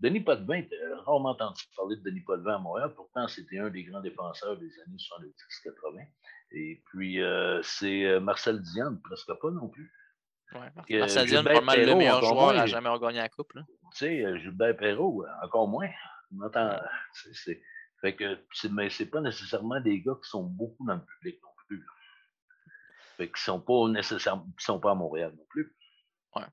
[0.00, 0.62] Denis Potvin,
[1.04, 2.92] rarement entendu parler de Denis Potvin à Montréal.
[2.94, 6.06] Pourtant, c'était un des grands défenseurs des années 70-80.
[6.52, 9.92] Et puis, euh, c'est euh, Marcel Diane, presque pas non plus.
[10.52, 13.52] Ouais, Marcel Diane, pas mal le meilleur joueur à jamais gagné la coupe.
[13.52, 13.60] Tu
[13.92, 15.90] sais, euh, Gilbert Perrault, encore moins.
[16.32, 16.78] On entend,
[17.32, 17.60] c'est,
[18.00, 18.38] fait que,
[18.70, 21.84] mais c'est pas nécessairement des gars qui sont beaucoup dans le public non plus.
[23.16, 25.74] Fait qu'ils sont pas nécessairement, sont pas à Montréal non plus.
[26.36, 26.46] Ouais.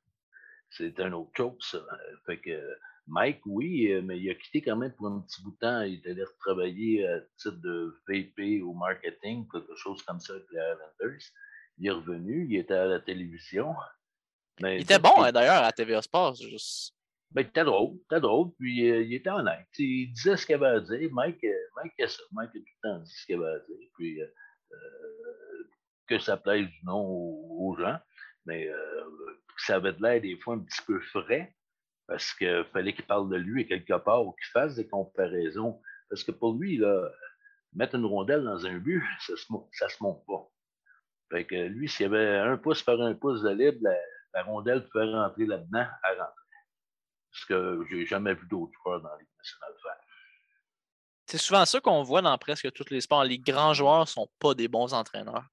[0.71, 1.87] C'est un autre chose.
[2.25, 2.59] Fait que
[3.07, 5.81] Mike, oui, euh, mais il a quitté quand même pour un petit bout de temps.
[5.81, 10.45] Il est allé travailler à titre de VP au marketing, quelque chose comme ça avec
[10.51, 11.21] les Islanders.
[11.77, 13.75] Il est revenu, il était à la télévision.
[14.59, 16.35] il était bon, hein, d'ailleurs, à TVA Sports.
[16.35, 16.93] Juste...
[17.31, 19.67] Ben, il était drôle, il était drôle, puis euh, il était honnête.
[19.77, 21.09] Il disait ce qu'il avait à dire.
[21.11, 22.23] Mike, euh, Mike, a ça.
[22.31, 23.89] Mike a tout le temps dit ce qu'il avait à dire.
[23.95, 24.19] Puis,
[26.07, 27.97] que ça plaise ou non aux, gens,
[28.45, 29.05] mais euh,
[29.57, 31.55] ça avait de l'air des fois un petit peu frais,
[32.07, 35.81] parce qu'il fallait qu'il parle de lui quelque part ou qu'il fasse des comparaisons.
[36.09, 37.09] Parce que pour lui, là,
[37.73, 40.47] mettre une rondelle dans un but, ça ne se, monte pas.
[41.31, 43.79] Fait que lui, s'il y avait un pouce par un pouce de libre,
[44.33, 46.43] la, rondelle pouvait rentrer là-dedans, à rentrer.
[47.31, 49.99] ce que j'ai jamais vu d'autres joueurs dans la Ligue nationale faire.
[51.27, 53.23] C'est souvent ça qu'on voit dans presque tous les sports.
[53.23, 55.45] Les grands joueurs ne sont pas des bons entraîneurs.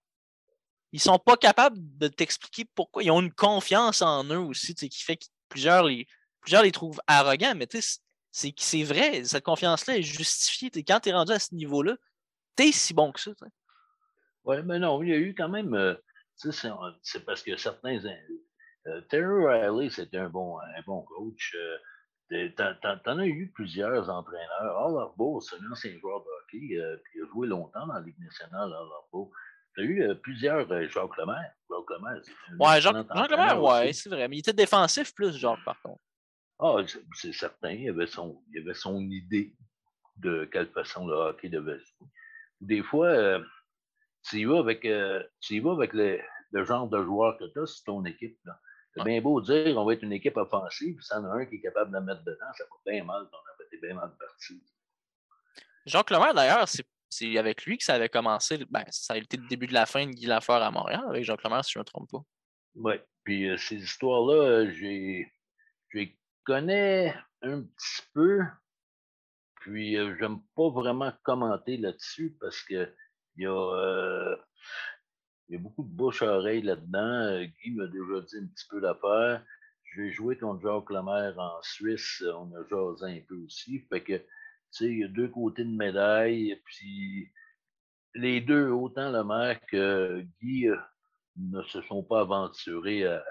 [0.92, 3.02] Ils ne sont pas capables de t'expliquer pourquoi.
[3.02, 6.06] Ils ont une confiance en eux aussi, qui fait que plusieurs les,
[6.42, 7.66] plusieurs les trouvent arrogants, mais
[8.30, 10.70] c'est vrai, cette confiance-là est justifiée.
[10.84, 11.96] quand tu es rendu à ce niveau-là,
[12.56, 13.30] tu es si bon que ça.
[14.44, 15.74] Oui, mais non, il y a eu quand même.
[15.74, 15.94] Euh,
[16.36, 17.98] c'est parce que certains.
[18.88, 21.54] Euh, Terry Riley, c'était un bon, un bon coach.
[21.54, 21.76] Euh,
[23.04, 24.78] T'en as eu plusieurs entraîneurs.
[24.86, 28.00] Al Arbo, c'est un ancien joueur de hockey, euh, qui a joué longtemps dans la
[28.00, 29.30] Ligue nationale, Al Arbo.
[29.74, 31.52] Tu as eu euh, plusieurs euh, Jacques Lemaire.
[31.68, 32.22] Jacques Lemaire,
[32.58, 34.28] Ouais, Jacques, Jacques Lemaire, ouais, c'est vrai.
[34.28, 36.00] Mais il était défensif plus, Jacques, par contre.
[36.58, 36.76] Ah,
[37.14, 37.72] c'est certain.
[37.72, 39.54] Il avait, son, il avait son idée
[40.16, 42.08] de quelle façon le hockey devait se jouer.
[42.60, 43.44] Des fois, euh,
[44.28, 44.82] tu y vas avec,
[45.40, 46.20] tu y vas avec le,
[46.52, 48.38] le, genre de joueur que tu as sur ton équipe.
[48.94, 51.34] C'est bien beau dire qu'on va être une équipe offensive, puis s'il y en a
[51.34, 53.78] un qui est capable de la mettre dedans, ça va bien mal, on a fait
[53.78, 54.62] bien mal parti.
[55.86, 56.68] Jacques Lemaire, d'ailleurs,
[57.08, 58.58] c'est avec lui que ça avait commencé.
[58.70, 61.24] Ben, ça a été le début de la fin de Guy Lafleur à Montréal, avec
[61.24, 62.22] Jacques Lemaire, si je ne me trompe pas.
[62.74, 65.28] Oui, puis euh, ces histoires-là, euh, j'ai
[66.44, 68.40] connais un petit peu,
[69.60, 72.92] puis euh, je n'aime pas vraiment commenter là-dessus parce que
[73.36, 74.36] il y a
[75.54, 77.26] a beaucoup de bouche-oreille là-dedans.
[77.26, 79.44] Euh, Guy m'a déjà dit un petit peu l'affaire.
[79.94, 82.22] J'ai joué contre Jacques Lemaire en Suisse.
[82.34, 83.80] On a jasé un peu aussi.
[83.90, 84.24] Fait que, tu
[84.70, 86.58] sais, il y a deux côtés de médaille.
[86.64, 87.30] Puis
[88.14, 90.76] les deux, autant Lemaire que Guy, euh,
[91.36, 93.22] ne se sont pas aventurés à,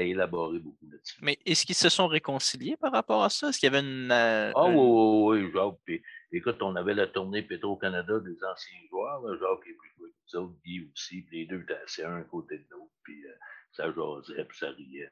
[0.00, 1.18] élaborer beaucoup là-dessus.
[1.22, 3.48] Mais est-ce qu'ils se sont réconciliés par rapport à ça?
[3.48, 4.10] Est-ce qu'il y avait une.
[4.10, 6.02] Euh, ah oui, oui, oui, Jacques.
[6.32, 9.22] écoute, on avait la tournée Petro-Canada des anciens joueurs.
[9.38, 12.66] Jacques et puis les autres, Guy aussi, puis les deux étaient assis un côté de
[12.70, 13.34] l'autre, puis euh,
[13.72, 15.10] ça jasait, puis ça riait.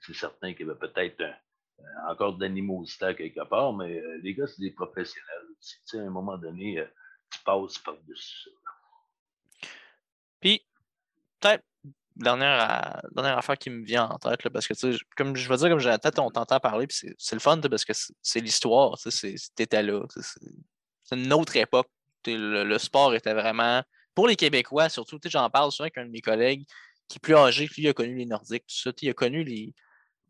[0.00, 4.62] C'est certain qu'il y avait peut-être euh, encore d'animosité quelque part, mais les gars, c'est
[4.62, 5.46] des professionnels.
[5.94, 6.84] à un moment donné,
[7.30, 8.50] tu passes par-dessus ça.
[10.40, 10.64] Puis,
[11.40, 11.64] peut-être,
[12.16, 14.74] dernière, dernière affaire qui me vient en tête, parce que,
[15.16, 17.60] comme je veux dire, comme j'ai la tête, on t'entend parler, puis c'est le fun,
[17.60, 18.98] parce que c'est l'histoire,
[19.54, 20.02] t'étais là.
[21.04, 21.88] C'est une autre époque.
[22.26, 23.82] le, sport était vraiment
[24.14, 26.64] pour les Québécois, surtout, j'en parle souvent avec un de mes collègues
[27.08, 28.90] qui est plus âgé, lui, il a connu les Nordiques, tout ça.
[29.00, 29.74] Il a connu les.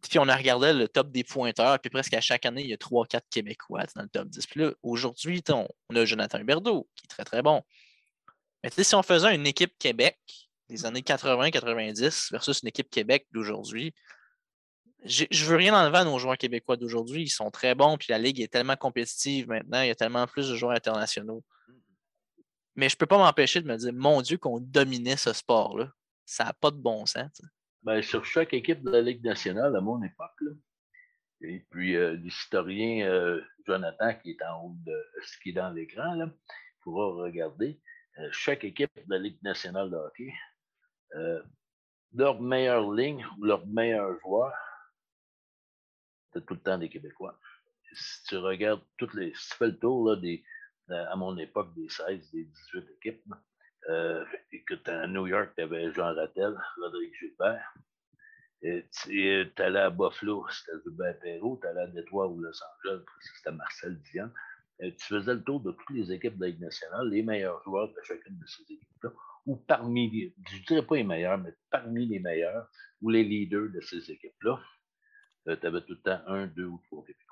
[0.03, 2.75] Puis on a regardé le top des pointeurs, puis presque à chaque année, il y
[2.75, 4.47] a 3-4 Québécois dans le top 10.
[4.47, 7.63] Puis là, aujourd'hui, on, a Jonathan Huberdeau, qui est très, très bon.
[8.63, 10.19] Mais si on faisait une équipe Québec
[10.69, 13.95] des années 80-90 versus une équipe Québec d'aujourd'hui,
[15.05, 17.23] je veux rien enlever à nos joueurs québécois d'aujourd'hui.
[17.23, 20.27] Ils sont très bons, puis la Ligue est tellement compétitive maintenant, il y a tellement
[20.27, 21.45] plus de joueurs internationaux.
[22.75, 25.91] Mais je ne peux pas m'empêcher de me dire, mon Dieu, qu'on dominait ce sport-là.
[26.25, 27.41] Ça n'a pas de bon sens.
[27.83, 30.43] Ben, sur chaque équipe de la Ligue nationale, à mon époque,
[31.41, 35.71] et puis euh, l'historien euh, Jonathan, qui est en haut de ce qui est dans
[35.71, 36.31] l'écran,
[36.81, 37.81] pourra regarder
[38.19, 40.33] euh, chaque équipe de la Ligue nationale de hockey,
[42.13, 44.53] leur meilleure ligne ou leur meilleur joueur,
[46.33, 47.39] c'est tout le temps des Québécois.
[47.93, 49.33] Si tu regardes toutes les.
[49.35, 50.45] Si tu fais le tour là, des,
[50.89, 53.25] à mon époque, des 16, des 18 équipes.
[53.89, 57.75] Euh, écoute, à New York, tu avais Jean Rattel, Rodrigue Gilbert.
[58.61, 61.59] Tu allais à Buffalo, c'était Gilbert Perrault.
[61.63, 64.31] Tu allais à Détroit ou Los Angeles, c'était Marcel Dion.
[64.81, 67.89] tu faisais le tour de toutes les équipes de la Ligue nationale, les meilleurs joueurs
[67.89, 69.11] de chacune de ces équipes-là,
[69.47, 72.69] ou parmi les, je ne dirais pas les meilleurs, mais parmi les meilleurs,
[73.01, 74.59] ou les leaders de ces équipes-là,
[75.49, 77.27] euh, tu avais tout le temps un, deux ou trois équipes.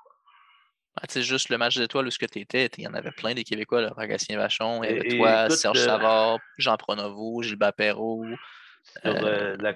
[1.09, 3.33] C'est juste le match d'étoiles où ce que tu étais, il y en avait plein
[3.33, 8.25] des Québécois, là, Vachon, et, toi, Serge euh, Savard, Jean Pronovo, Gilles Perrault.
[8.83, 9.75] Sur, euh, la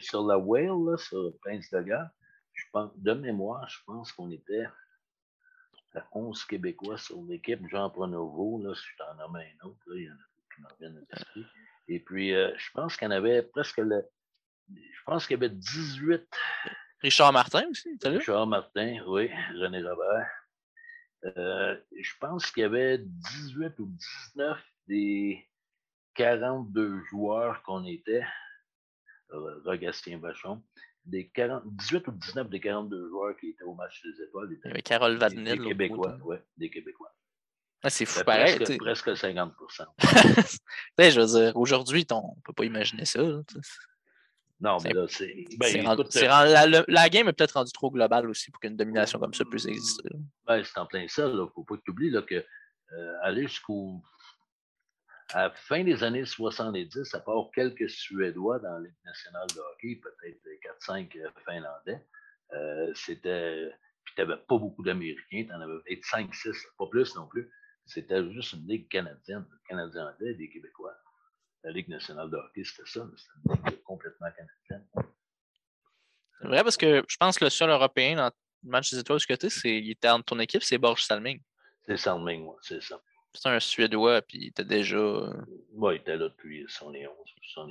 [0.00, 1.84] sur la Whale, sur Prince de
[2.52, 4.66] je pense, de mémoire, je pense qu'on était
[5.94, 7.60] à 11 Québécois sur l'équipe.
[7.70, 10.60] Jean Pronovo, là, si je t'en nomme un autre, là, il y en a qui
[10.60, 11.46] m'en reviennent à l'esprit.
[11.88, 14.04] Et puis, je pense qu'il y en avait presque le.
[14.70, 16.22] Je pense qu'il y avait 18.
[17.00, 19.30] Richard Martin aussi, tu Richard Martin, oui.
[19.54, 20.28] René Robert.
[21.24, 23.86] Euh, je pense qu'il y avait 18 ou
[24.34, 25.44] 19 des
[26.14, 28.24] 42 joueurs qu'on était,
[29.32, 30.62] euh, Rogastien Vachon,
[31.04, 34.48] des 40, 18 ou 19 des 42 joueurs qui étaient au match des étoiles.
[34.64, 35.44] Il y avait Carole Vadnil.
[35.44, 37.12] Des, Québécois, oui, des Québécois.
[37.82, 38.56] Ah, c'est fou pareil.
[38.56, 39.52] Presque, presque 50
[40.98, 43.20] Je veux dire, aujourd'hui, on ne peut pas imaginer ça.
[44.60, 45.44] Non, mais là, c'est.
[45.56, 49.44] Ben, euh la, game est peut-être rendue trop globale aussi pour qu'une domination comme ça
[49.44, 50.08] puisse exister.
[50.46, 51.28] Ben, c'est en plein ça.
[51.28, 52.44] Il ne faut pas que tu oublies que
[52.92, 54.02] euh, aller jusqu'au.
[55.34, 60.00] À la fin des années 70, à part quelques Suédois dans Ligue nationale de hockey,
[60.02, 60.40] peut-être
[60.80, 62.04] 4-5 euh, Finlandais,
[62.94, 63.70] c'était.
[64.04, 67.26] Puis tu n'avais pas beaucoup d'Américains, tu en avais peut-être 5, 6, pas plus non
[67.26, 67.48] plus.
[67.88, 70.94] C'était juste une ligue canadienne, canadien anglais des Québécois.
[71.64, 74.86] La Ligue nationale de hockey, c'était ça, c'était une ligue complètement canadienne.
[76.40, 79.18] C'est vrai parce que je pense que le seul Européen dans le match des étoiles
[79.18, 81.40] du côté, c'est il était dans ton équipe, c'est Borges Salming.
[81.86, 83.00] C'est Salming, oui, c'est ça.
[83.32, 84.98] C'est un Suédois, puis il était déjà.
[85.72, 86.96] Oui, il était là depuis son 11.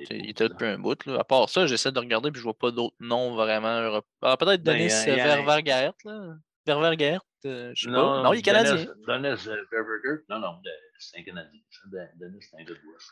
[0.10, 1.06] il était depuis un bout.
[1.06, 1.20] Là.
[1.20, 4.10] À part ça, j'essaie de regarder, puis je vois pas d'autres noms vraiment européens.
[4.22, 6.38] Ah, peut-être ben, Denis Ververgaert, là.
[6.68, 8.24] Ververgaert, euh, je sais non, pas.
[8.24, 8.76] Non, il est canadien.
[8.76, 10.62] Denis euh, non, non,
[11.00, 11.62] c'est un Canadien.
[12.20, 13.12] Denis, c'est un gars de l'Ouest.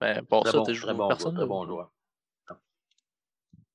[0.00, 1.34] Ben, pour ça, tu bon, personne.
[1.34, 1.92] Très bon joueur.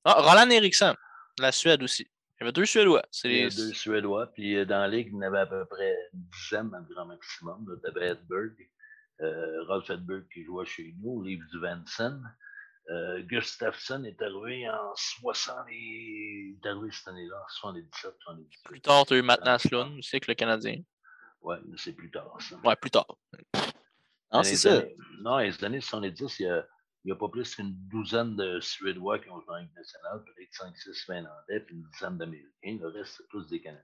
[0.03, 0.95] Ah, Roland Eriksson,
[1.39, 2.03] la Suède aussi.
[2.03, 3.03] Il y avait deux Suédois.
[3.23, 4.27] Il y avait deux Suédois.
[4.33, 6.79] Puis euh, dans la ligue, il y en avait à peu près une dizaine dans
[6.79, 7.79] le grand maximum.
[7.81, 8.53] Tu avais Edberg,
[9.21, 12.21] euh, Rolf Edberg qui jouait chez nous, livre du Vansen.
[12.89, 18.59] Euh, Gustafsson est arrivé en 60 il est arrivé cette année-là, en 77, 78.
[18.63, 20.81] Plus tard, tu as eu Matt Naslund aussi avec le Canadien.
[21.41, 22.57] Ouais, mais c'est plus tard, ça.
[22.63, 23.17] Ouais, plus tard.
[24.31, 24.83] Non, c'est ça.
[25.21, 26.65] non, les années 70, il y a
[27.05, 30.23] il n'y a pas plus qu'une douzaine de Suédois qui ont joué en Ligue nationale,
[30.25, 32.79] peut-être 5-6 Finlandais, puis une dizaine d'Américains.
[32.81, 33.83] Le reste, c'est tous des Canadiens.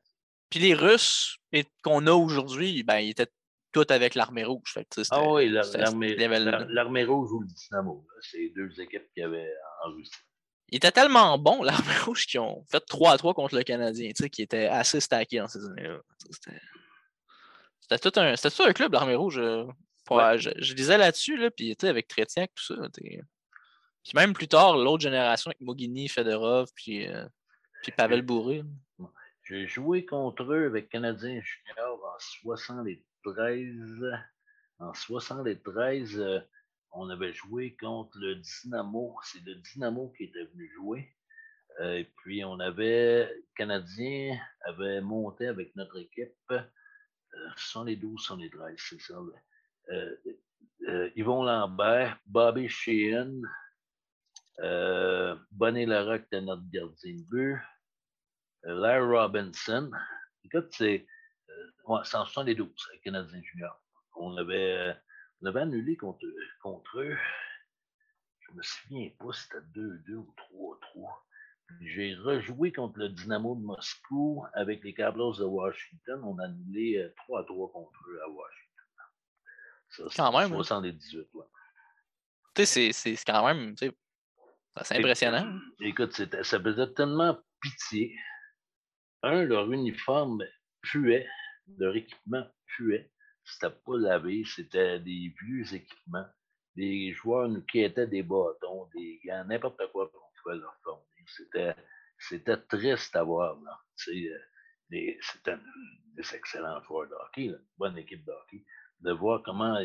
[0.49, 1.38] Puis les Russes
[1.84, 3.32] qu'on a aujourd'hui, ben, ils étaient
[3.72, 4.74] tous avec l'Armée rouge.
[4.74, 8.05] Fait ah oui, l'Armée rouge ou le Dynamo.
[8.22, 9.53] C'est deux équipes qui avaient
[9.84, 10.11] en Russie.
[10.69, 14.41] Ils étaient tellement bons, l'Armée rouge, qu'ils ont fait 3 3 contre le Canadien, qui
[14.41, 15.99] était assez stacké dans ces années-là.
[17.82, 19.38] C'était tout, un, tout un club, l'Armée rouge.
[19.38, 19.65] Euh,
[20.09, 22.89] je, disais là-dessus, là, puis avec Trétiak, tout ça.
[22.93, 27.26] Puis même plus tard, l'autre génération avec Mogini, Fedorov, puis, euh,
[27.84, 28.63] puis Pavel Bourré.
[29.43, 32.97] J'ai joué contre eux avec Canadien Junior en 73.
[34.80, 36.39] En 73, euh,
[36.91, 39.15] on avait joué contre le Dynamo.
[39.24, 41.13] C'est le Dynamo qui était venu jouer.
[41.80, 49.01] Euh, et puis on avait, Canadien avait monté avec notre équipe, euh, 72, 73, c'est
[49.01, 49.13] ça.
[49.89, 50.15] Euh,
[50.88, 53.41] euh, Yvon Lambert, Bobby Sheehan,
[55.51, 57.57] Bonnie Larocque était notre gardien de but,
[58.63, 59.89] Larry Robinson.
[60.43, 61.07] Écoute, c'est
[62.04, 63.82] 172 avec Canadien Junior.
[64.16, 64.95] On avait,
[65.41, 66.26] on avait annulé contre,
[66.62, 67.18] contre eux.
[68.41, 70.34] Je me souviens pas si c'était 2-2 ou
[70.95, 71.24] 3-3.
[71.82, 76.22] J'ai rejoué contre le Dynamo de Moscou avec les Capitals de Washington.
[76.24, 78.62] On a annulé 3-3 contre eux à Washington.
[79.89, 80.49] Ça, quand même.
[80.49, 81.45] 78, ouais.
[82.54, 83.76] Tu sais, c'est quand même
[84.84, 85.60] c'est impressionnant.
[85.82, 88.16] Écoute, ça faisait tellement pitié.
[89.24, 90.43] Un, leur uniforme
[90.82, 91.28] puait,
[91.78, 93.11] leur équipement puait.
[93.43, 96.28] C'était pas lavé, c'était des vieux équipements.
[96.76, 101.05] Des joueurs nous quittaient des bâtons, des gants, n'importe quoi qu'on pouvait leur fournir.
[101.28, 101.76] C'était,
[102.17, 103.57] c'était triste à voir.
[103.95, 104.32] C'était
[104.89, 105.19] des,
[106.34, 108.63] excellents joueurs de hockey, une bonne équipe de hockey
[109.01, 109.78] de voir comment,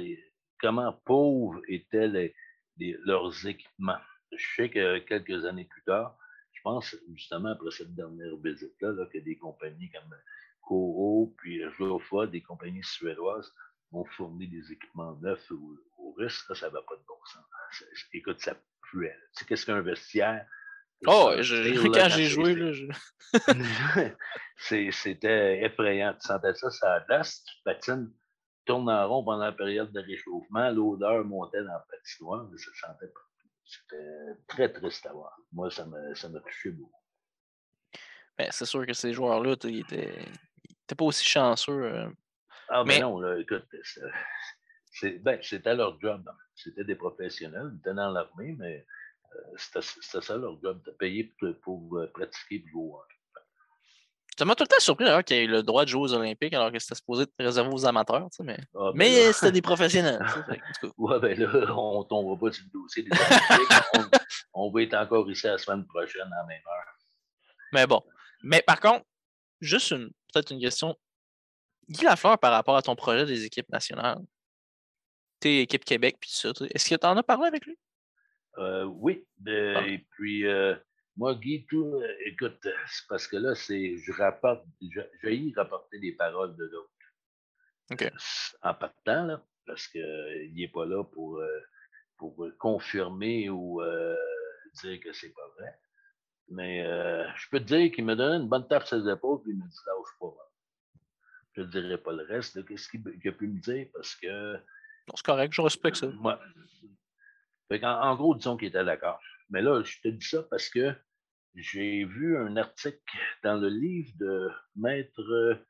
[0.61, 2.32] comment pauvres étaient
[2.78, 4.01] leurs équipements.
[4.32, 6.18] Je sais que quelques années plus tard,
[6.53, 10.14] je pense justement après cette dernière visite-là, que des compagnies comme
[10.67, 13.53] Koro puis Jofa, des compagnies suédoises,
[13.93, 16.55] ont fourni des équipements neufs au, risque.
[16.57, 17.45] ça va pas de bon sens.
[18.12, 19.17] Écoute, ça puait.
[19.35, 20.47] Tu sais, qu'est-ce qu'un vestiaire?
[21.07, 22.73] Oh, quand j'ai joué, là,
[24.57, 26.14] c'était effrayant.
[26.14, 28.11] Tu sentais ça, ça glace, tu patines
[28.67, 32.71] tourne en rond pendant la période de réchauffement, l'odeur montait dans le patinoire, mais ça
[32.87, 33.21] sentait pas.
[33.64, 35.37] C'était très triste à voir.
[35.53, 36.93] Moi, ça m'a, ça touché beaucoup.
[38.37, 40.29] Ben, c'est sûr que ces joueurs-là, ils étaient,
[40.95, 41.84] pas aussi chanceux.
[41.84, 42.09] Euh.
[42.68, 43.64] Ah, mais non, là, écoute,
[45.03, 46.28] ben, c'était leur job.
[46.55, 48.87] C'était des professionnels, ils étaient dans l'armée, mais
[49.34, 49.82] euh, c'était,
[50.22, 52.93] ça leur job, de payer pour, pour euh, pratiquer le jouer.
[54.39, 56.12] Ça m'a tout le temps surpris d'ailleurs qu'il y ait le droit de jouer aux
[56.12, 59.32] Olympiques alors que c'était supposé être réservé aux amateurs, tu sais, mais, ah, ben mais
[59.32, 60.22] c'était des professionnels.
[60.99, 64.12] ouais, ben là, on ne tombera pas sur le dossier des Olympiques.
[64.53, 66.99] on, va être encore ici la semaine prochaine à la même heure.
[67.72, 68.03] Mais bon.
[68.43, 69.07] Mais par contre,
[69.62, 70.97] juste une peut-être une question.
[71.89, 74.18] Guy Lafleur, par rapport à ton projet des équipes nationales,
[75.41, 77.78] tes équipes Québec puis tout ça, est-ce que tu en as parlé avec lui?
[78.59, 79.26] Euh, oui.
[79.39, 80.74] Ben, et puis, euh,
[81.16, 84.64] moi, Guy, tout, euh, écoute, c'est parce que là, c'est, je rapporte,
[85.22, 86.91] j'ai y rapporter les paroles de l'autre.
[87.93, 88.11] OK.
[88.62, 91.41] En partant, là, parce qu'il n'est pas là pour,
[92.16, 93.80] pour confirmer ou
[94.82, 95.78] dire que c'est pas vrai.
[96.49, 96.84] Mais
[97.36, 99.57] je peux te dire qu'il me donné une bonne tape sur les épaules et il
[99.57, 100.34] me dit lâche pas.
[101.55, 102.64] Je ne dirai pas le reste.
[102.66, 103.88] Qu'est-ce qu'il a pu me dire?
[103.92, 104.57] Parce que.
[105.14, 106.09] C'est correct, je respecte ça.
[107.82, 109.20] en, gros, disons qu'il était d'accord.
[109.51, 110.94] Mais là, je te dis ça parce que
[111.55, 113.01] j'ai vu un article
[113.42, 115.62] dans le livre de Maître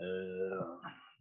[0.00, 0.60] euh,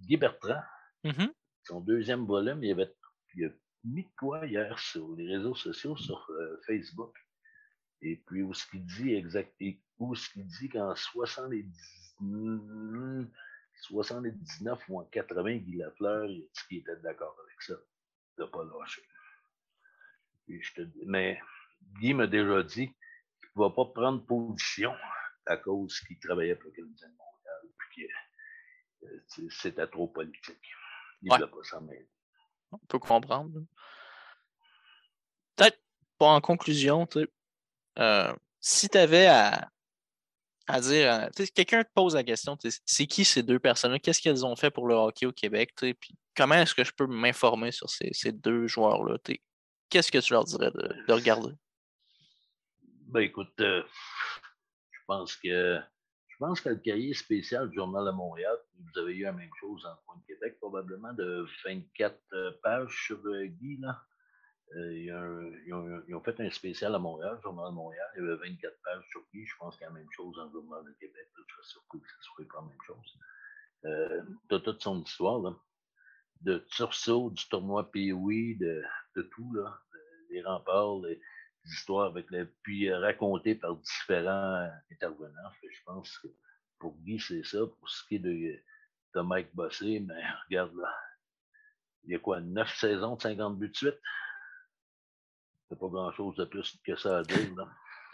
[0.02, 0.62] Guy Bertrand,
[1.04, 1.32] Mhm.
[1.64, 2.94] son deuxième volume, il avait
[3.36, 3.50] il a
[3.84, 7.16] mis de quoi hier sur les réseaux sociaux, sur euh, Facebook.
[8.02, 11.66] Et puis, où ce qu'il dit exact, et où ce qu'il dit qu'en 70
[13.82, 17.74] 79 ou en 80, Guy Lafleur, il a dit qu'il était d'accord avec ça,
[18.38, 19.04] de ne pas lâcher.
[20.46, 21.40] Puis je te dis- mais
[22.00, 24.94] Guy m'a déjà dit qu'il ne va pas prendre position
[25.46, 30.58] à cause qu'il travaillait pour le Canadien de Montréal, puis que euh, c'était trop politique.
[31.22, 31.40] Il ne Ouais.
[31.40, 32.10] voulait pas s'en mêler.
[32.72, 33.64] On peut comprendre.
[35.56, 35.80] Peut-être
[36.18, 37.28] pas en conclusion, tu sais,
[37.98, 39.70] euh, si tu avais à,
[40.68, 44.00] à dire, euh, quelqu'un te pose la question, c'est qui ces deux personnes-là?
[44.00, 45.74] Qu'est-ce qu'elles ont fait pour le hockey au Québec?
[45.76, 45.96] Puis
[46.36, 49.18] comment est-ce que je peux m'informer sur ces, ces deux joueurs-là?
[49.90, 51.54] Qu'est-ce que tu leur dirais de, de regarder?
[53.08, 53.84] Ben écoute, euh,
[54.92, 55.80] je pense que
[56.28, 59.50] je pense que le cahier spécial du Journal de Montréal, vous avez eu la même
[59.60, 63.78] chose en Point de Québec, probablement de 24 euh, pages sur Guy.
[63.80, 64.00] Là.
[64.76, 64.94] Euh,
[65.66, 69.08] ils, ont, fait un spécial à Montréal, Journal de Montréal, il y avait 24 pages
[69.10, 69.46] sur Guy.
[69.46, 71.28] Je pense qu'il y a la même chose dans le Journal de Québec.
[71.38, 71.44] là.
[71.48, 73.20] Je serais surpris que ce soit pas la même chose.
[73.86, 75.56] Euh, as toute son histoire, là,
[76.42, 78.84] de Tursault, du tournoi Pee-Wee, de,
[79.16, 81.22] de tout, là, de- les remparts, les,
[81.66, 85.52] histoires avec les, puis euh, racontées par différents euh, intervenants.
[85.64, 86.28] Je pense que
[86.80, 87.60] pour Guy, c'est ça.
[87.80, 88.60] Pour ce qui est de,
[89.16, 90.94] de Mike Bossé, mais regarde là.
[92.04, 94.00] Il y a quoi, 9 saisons de 50 buts de suite?
[95.70, 97.52] C'est pas grand chose de plus que ça à dire.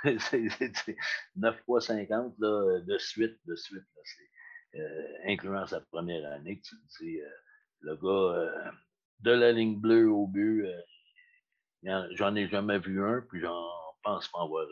[0.20, 0.98] C'est, c'est- c'est
[1.38, 3.86] 9 fois 50 là, de suite, de suite.
[3.96, 7.30] Là, euh, incluant sa première année, tu dis, euh,
[7.80, 8.72] le gars euh,
[9.22, 10.82] de la ligne bleue au but, euh,
[12.12, 13.66] J'en ai jamais vu un, puis j'en
[14.04, 14.68] pense pas en un.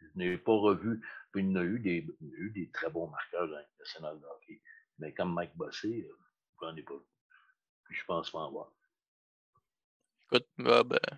[0.00, 1.00] Je n'ai pas revu,
[1.32, 4.24] puis il a eu des, il a eu des très bons marqueurs dans national de
[4.26, 4.62] hockey.
[4.98, 6.18] Mais comme Mike Bossé, euh,
[6.60, 7.04] j'en ai pas vu.
[7.84, 8.72] Puis je pense pas en voir.
[10.26, 11.16] Écoute, Bob, euh,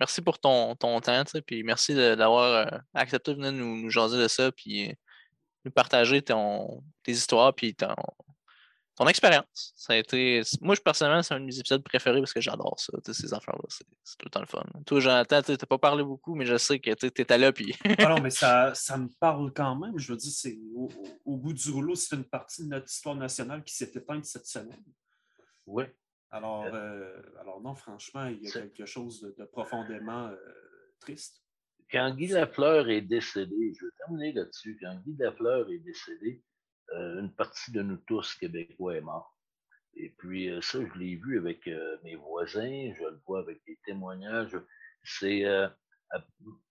[0.00, 3.90] merci pour ton, ton temps, puis merci de- d'avoir euh, accepté de venir nous, nous
[3.90, 4.92] jaser de ça, puis euh,
[5.64, 7.94] nous partager ton, tes histoires, puis ton,
[8.96, 9.72] ton expérience.
[9.76, 12.78] Ça a été, moi, je, personnellement, c'est un de mes épisodes préférés parce que j'adore
[12.78, 13.64] ça, ces affaires-là.
[13.68, 14.62] C'est c'est tout le temps le fun.
[14.86, 17.74] Toi, Jonathan, tu n'as pas parlé beaucoup, mais je sais que tu étais là, puis
[17.98, 19.98] Ah non, mais ça, ça me parle quand même.
[19.98, 20.84] Je veux dire, c'est au,
[21.24, 24.26] au- au bout du rouleau, c'est une partie de notre histoire nationale qui s'est éteinte
[24.26, 24.84] cette semaine.
[25.66, 25.84] Oui.
[26.34, 30.36] Alors, euh, alors non, franchement, il y a quelque chose de, de profondément euh,
[30.98, 31.40] triste.
[31.92, 34.76] Quand Guy Lafleur est décédé, je vais terminer là-dessus.
[34.82, 36.42] Quand Guy Lafleur est décédé,
[36.92, 39.38] euh, une partie de nous tous, Québécois, est mort.
[39.94, 43.62] Et puis, euh, ça, je l'ai vu avec euh, mes voisins, je le vois avec
[43.64, 44.58] des témoignages.
[45.04, 45.68] C'est euh,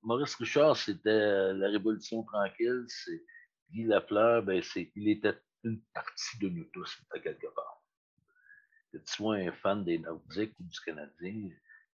[0.02, 2.84] Maurice Richard, c'était euh, la Révolution tranquille.
[2.90, 3.24] C'est
[3.72, 7.83] Guy Lafleur, ben, c'est, il était une partie de nous tous, à quelque part.
[8.94, 11.50] Que tu sois un fan des Nordiques ou du Canadien,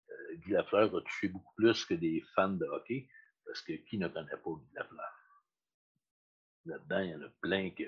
[0.09, 3.07] euh, Guy Lafleur a touché beaucoup plus que des fans de hockey,
[3.45, 5.13] parce que qui ne connaît pas Guy Lafleur?
[6.65, 7.85] Là-dedans, il y en a plein qui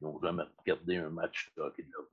[0.00, 2.08] n'ont jamais regardé un match de hockey de leur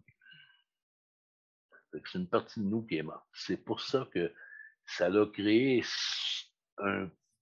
[1.91, 3.27] C'est une partie de nous qui est morte.
[3.33, 4.31] C'est pour ça que
[4.85, 5.83] ça a créé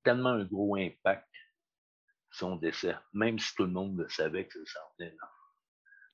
[0.04, 1.30] tellement un gros impact,
[2.32, 5.18] son décès, même si tout le monde le savait que ça s'en venait.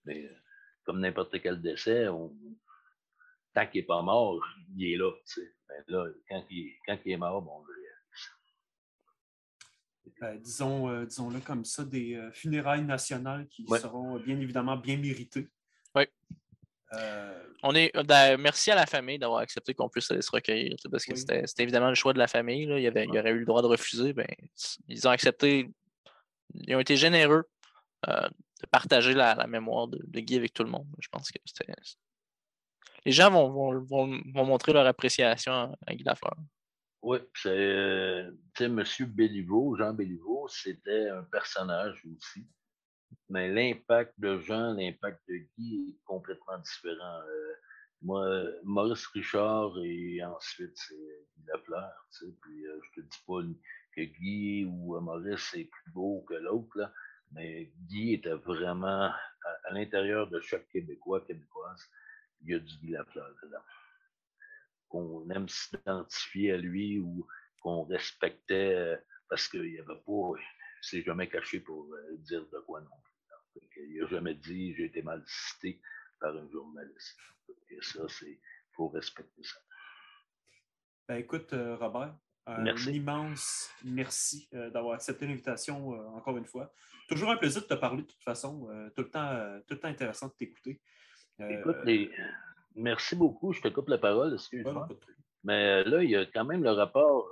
[0.05, 0.35] Mais euh,
[0.83, 2.35] comme n'importe quel décès, on,
[3.53, 4.43] tant qu'il n'est pas mort,
[4.75, 5.11] il est là.
[5.69, 7.87] Ben là quand, il, quand il est mort, bon, on le réalise.
[10.23, 13.79] Euh, disons, euh, disons-le comme ça, des euh, funérailles nationales qui Ouais.
[13.79, 15.49] seront euh, bien évidemment bien méritées.
[16.93, 17.89] Euh, on est.
[18.03, 21.17] d'a- Merci à la famille d'avoir accepté qu'on puisse aller se recueillir, parce que Oui.
[21.19, 22.65] c'était c'était évidemment le choix de la famille.
[22.65, 22.77] là.
[22.77, 24.11] Il, y avait, il y aurait eu le droit de refuser.
[24.11, 24.27] Ben,
[24.89, 25.69] ils ont accepté.
[26.53, 27.45] Ils ont été généreux
[28.09, 28.27] euh,
[28.61, 30.85] de partager la, la mémoire de, de Guy avec tout le monde.
[30.99, 31.71] Je pense que c'était.
[33.05, 36.35] Les gens vont, montrer leur appréciation à, Guy Lafleur.
[37.01, 38.83] Oui, c'est, euh, M.
[39.07, 42.47] Béliveau, Jean Béliveau, c'était un personnage aussi.
[43.29, 47.21] Mais l'impact de Jean, l'impact de Guy est complètement différent.
[47.27, 47.53] Euh,
[48.03, 52.33] moi, Maurice Richard et ensuite c'est Guy Lafleur, tu sais.
[52.41, 53.41] Puis euh, je te dis pas
[53.95, 56.91] que Guy ou Maurice est plus beau que l'autre,
[57.31, 61.89] mais Guy était vraiment à l'intérieur de chaque Québécois, Québécoise,
[62.43, 63.63] il y a du Guy Lafleur dedans
[64.91, 67.25] qu'on aime s'identifier à lui ou
[67.61, 68.97] qu'on respectait euh,
[69.29, 72.89] parce qu'il n'y avait pas, il s'est jamais caché pour euh, dire de quoi non
[73.03, 73.61] plus.
[73.77, 75.81] Il n'a jamais dit j'ai été mal cité
[76.19, 77.17] par un journaliste.
[77.69, 78.39] Et ça, c'est
[78.73, 79.59] faut respecter ça.
[81.07, 82.15] ben, écoute, euh, Robert,
[82.45, 86.73] Un immense merci d'avoir accepté l'invitation encore une fois.
[87.07, 88.67] Toujours un plaisir de te parler de toute façon.
[88.95, 90.81] tout, le temps, tout le temps intéressant de t'écouter.
[91.39, 91.77] Écoute,
[92.75, 93.53] merci beaucoup.
[93.53, 94.87] Je te coupe la parole, excuse-moi.
[95.43, 97.29] Mais là, il y a quand même le rapport,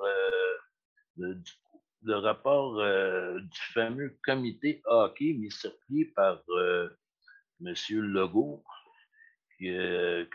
[1.18, 2.76] le rapport
[3.40, 6.42] du fameux comité hockey mis sur pied par
[7.62, 7.74] M.
[7.90, 8.64] Legault
[9.62, 10.26] euh,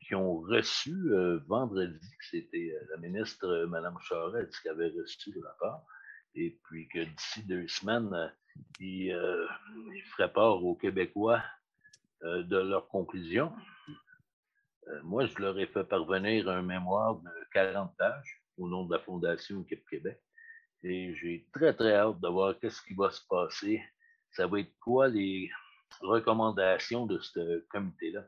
[0.00, 5.46] qui ont reçu euh, vendredi, c'était euh, la ministre Mme Charette qui avait reçu le
[5.46, 5.86] rapport,
[6.34, 8.32] et puis que d'ici deux semaines,
[8.80, 9.16] ils,
[10.16, 11.40] feraient part aux Québécois
[12.24, 13.52] de leurs conclusions.
[15.02, 19.00] moi, je leur ai fait parvenir un mémoire de 40 pages au nom de la
[19.00, 20.20] Fondation Québec.
[20.82, 23.82] Et j'ai très, très hâte de voir qu'est-ce qui va se passer.
[24.32, 25.50] Ça va être quoi les
[26.00, 28.24] recommandations de ce comité-là?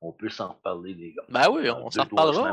[0.00, 1.22] On peut s'en reparler, les gars.
[1.28, 2.50] Ben oui, on s'en reparlera.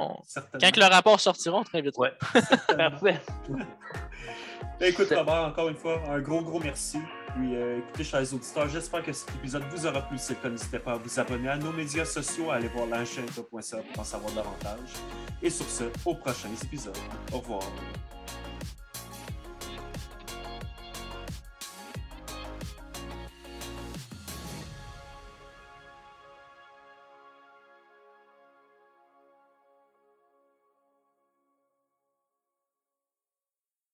[0.62, 1.98] Quand le rapport sortira, on très vite.
[1.98, 2.14] Ouais.
[2.68, 3.20] Parfait.
[4.82, 7.00] Écoute, Robert, encore une fois, un gros, gros merci.
[7.36, 10.18] Puis euh, écoutez, chers auditeurs, j'espère que cet épisode vous aura plu.
[10.18, 14.00] Si n'hésitez pas à vous abonner à nos médias sociaux, à aller voir l'enchaîne.ca pour
[14.00, 14.90] en savoir davantage.
[15.42, 16.98] Et sur ce, au prochain épisode.
[17.34, 17.64] Au revoir.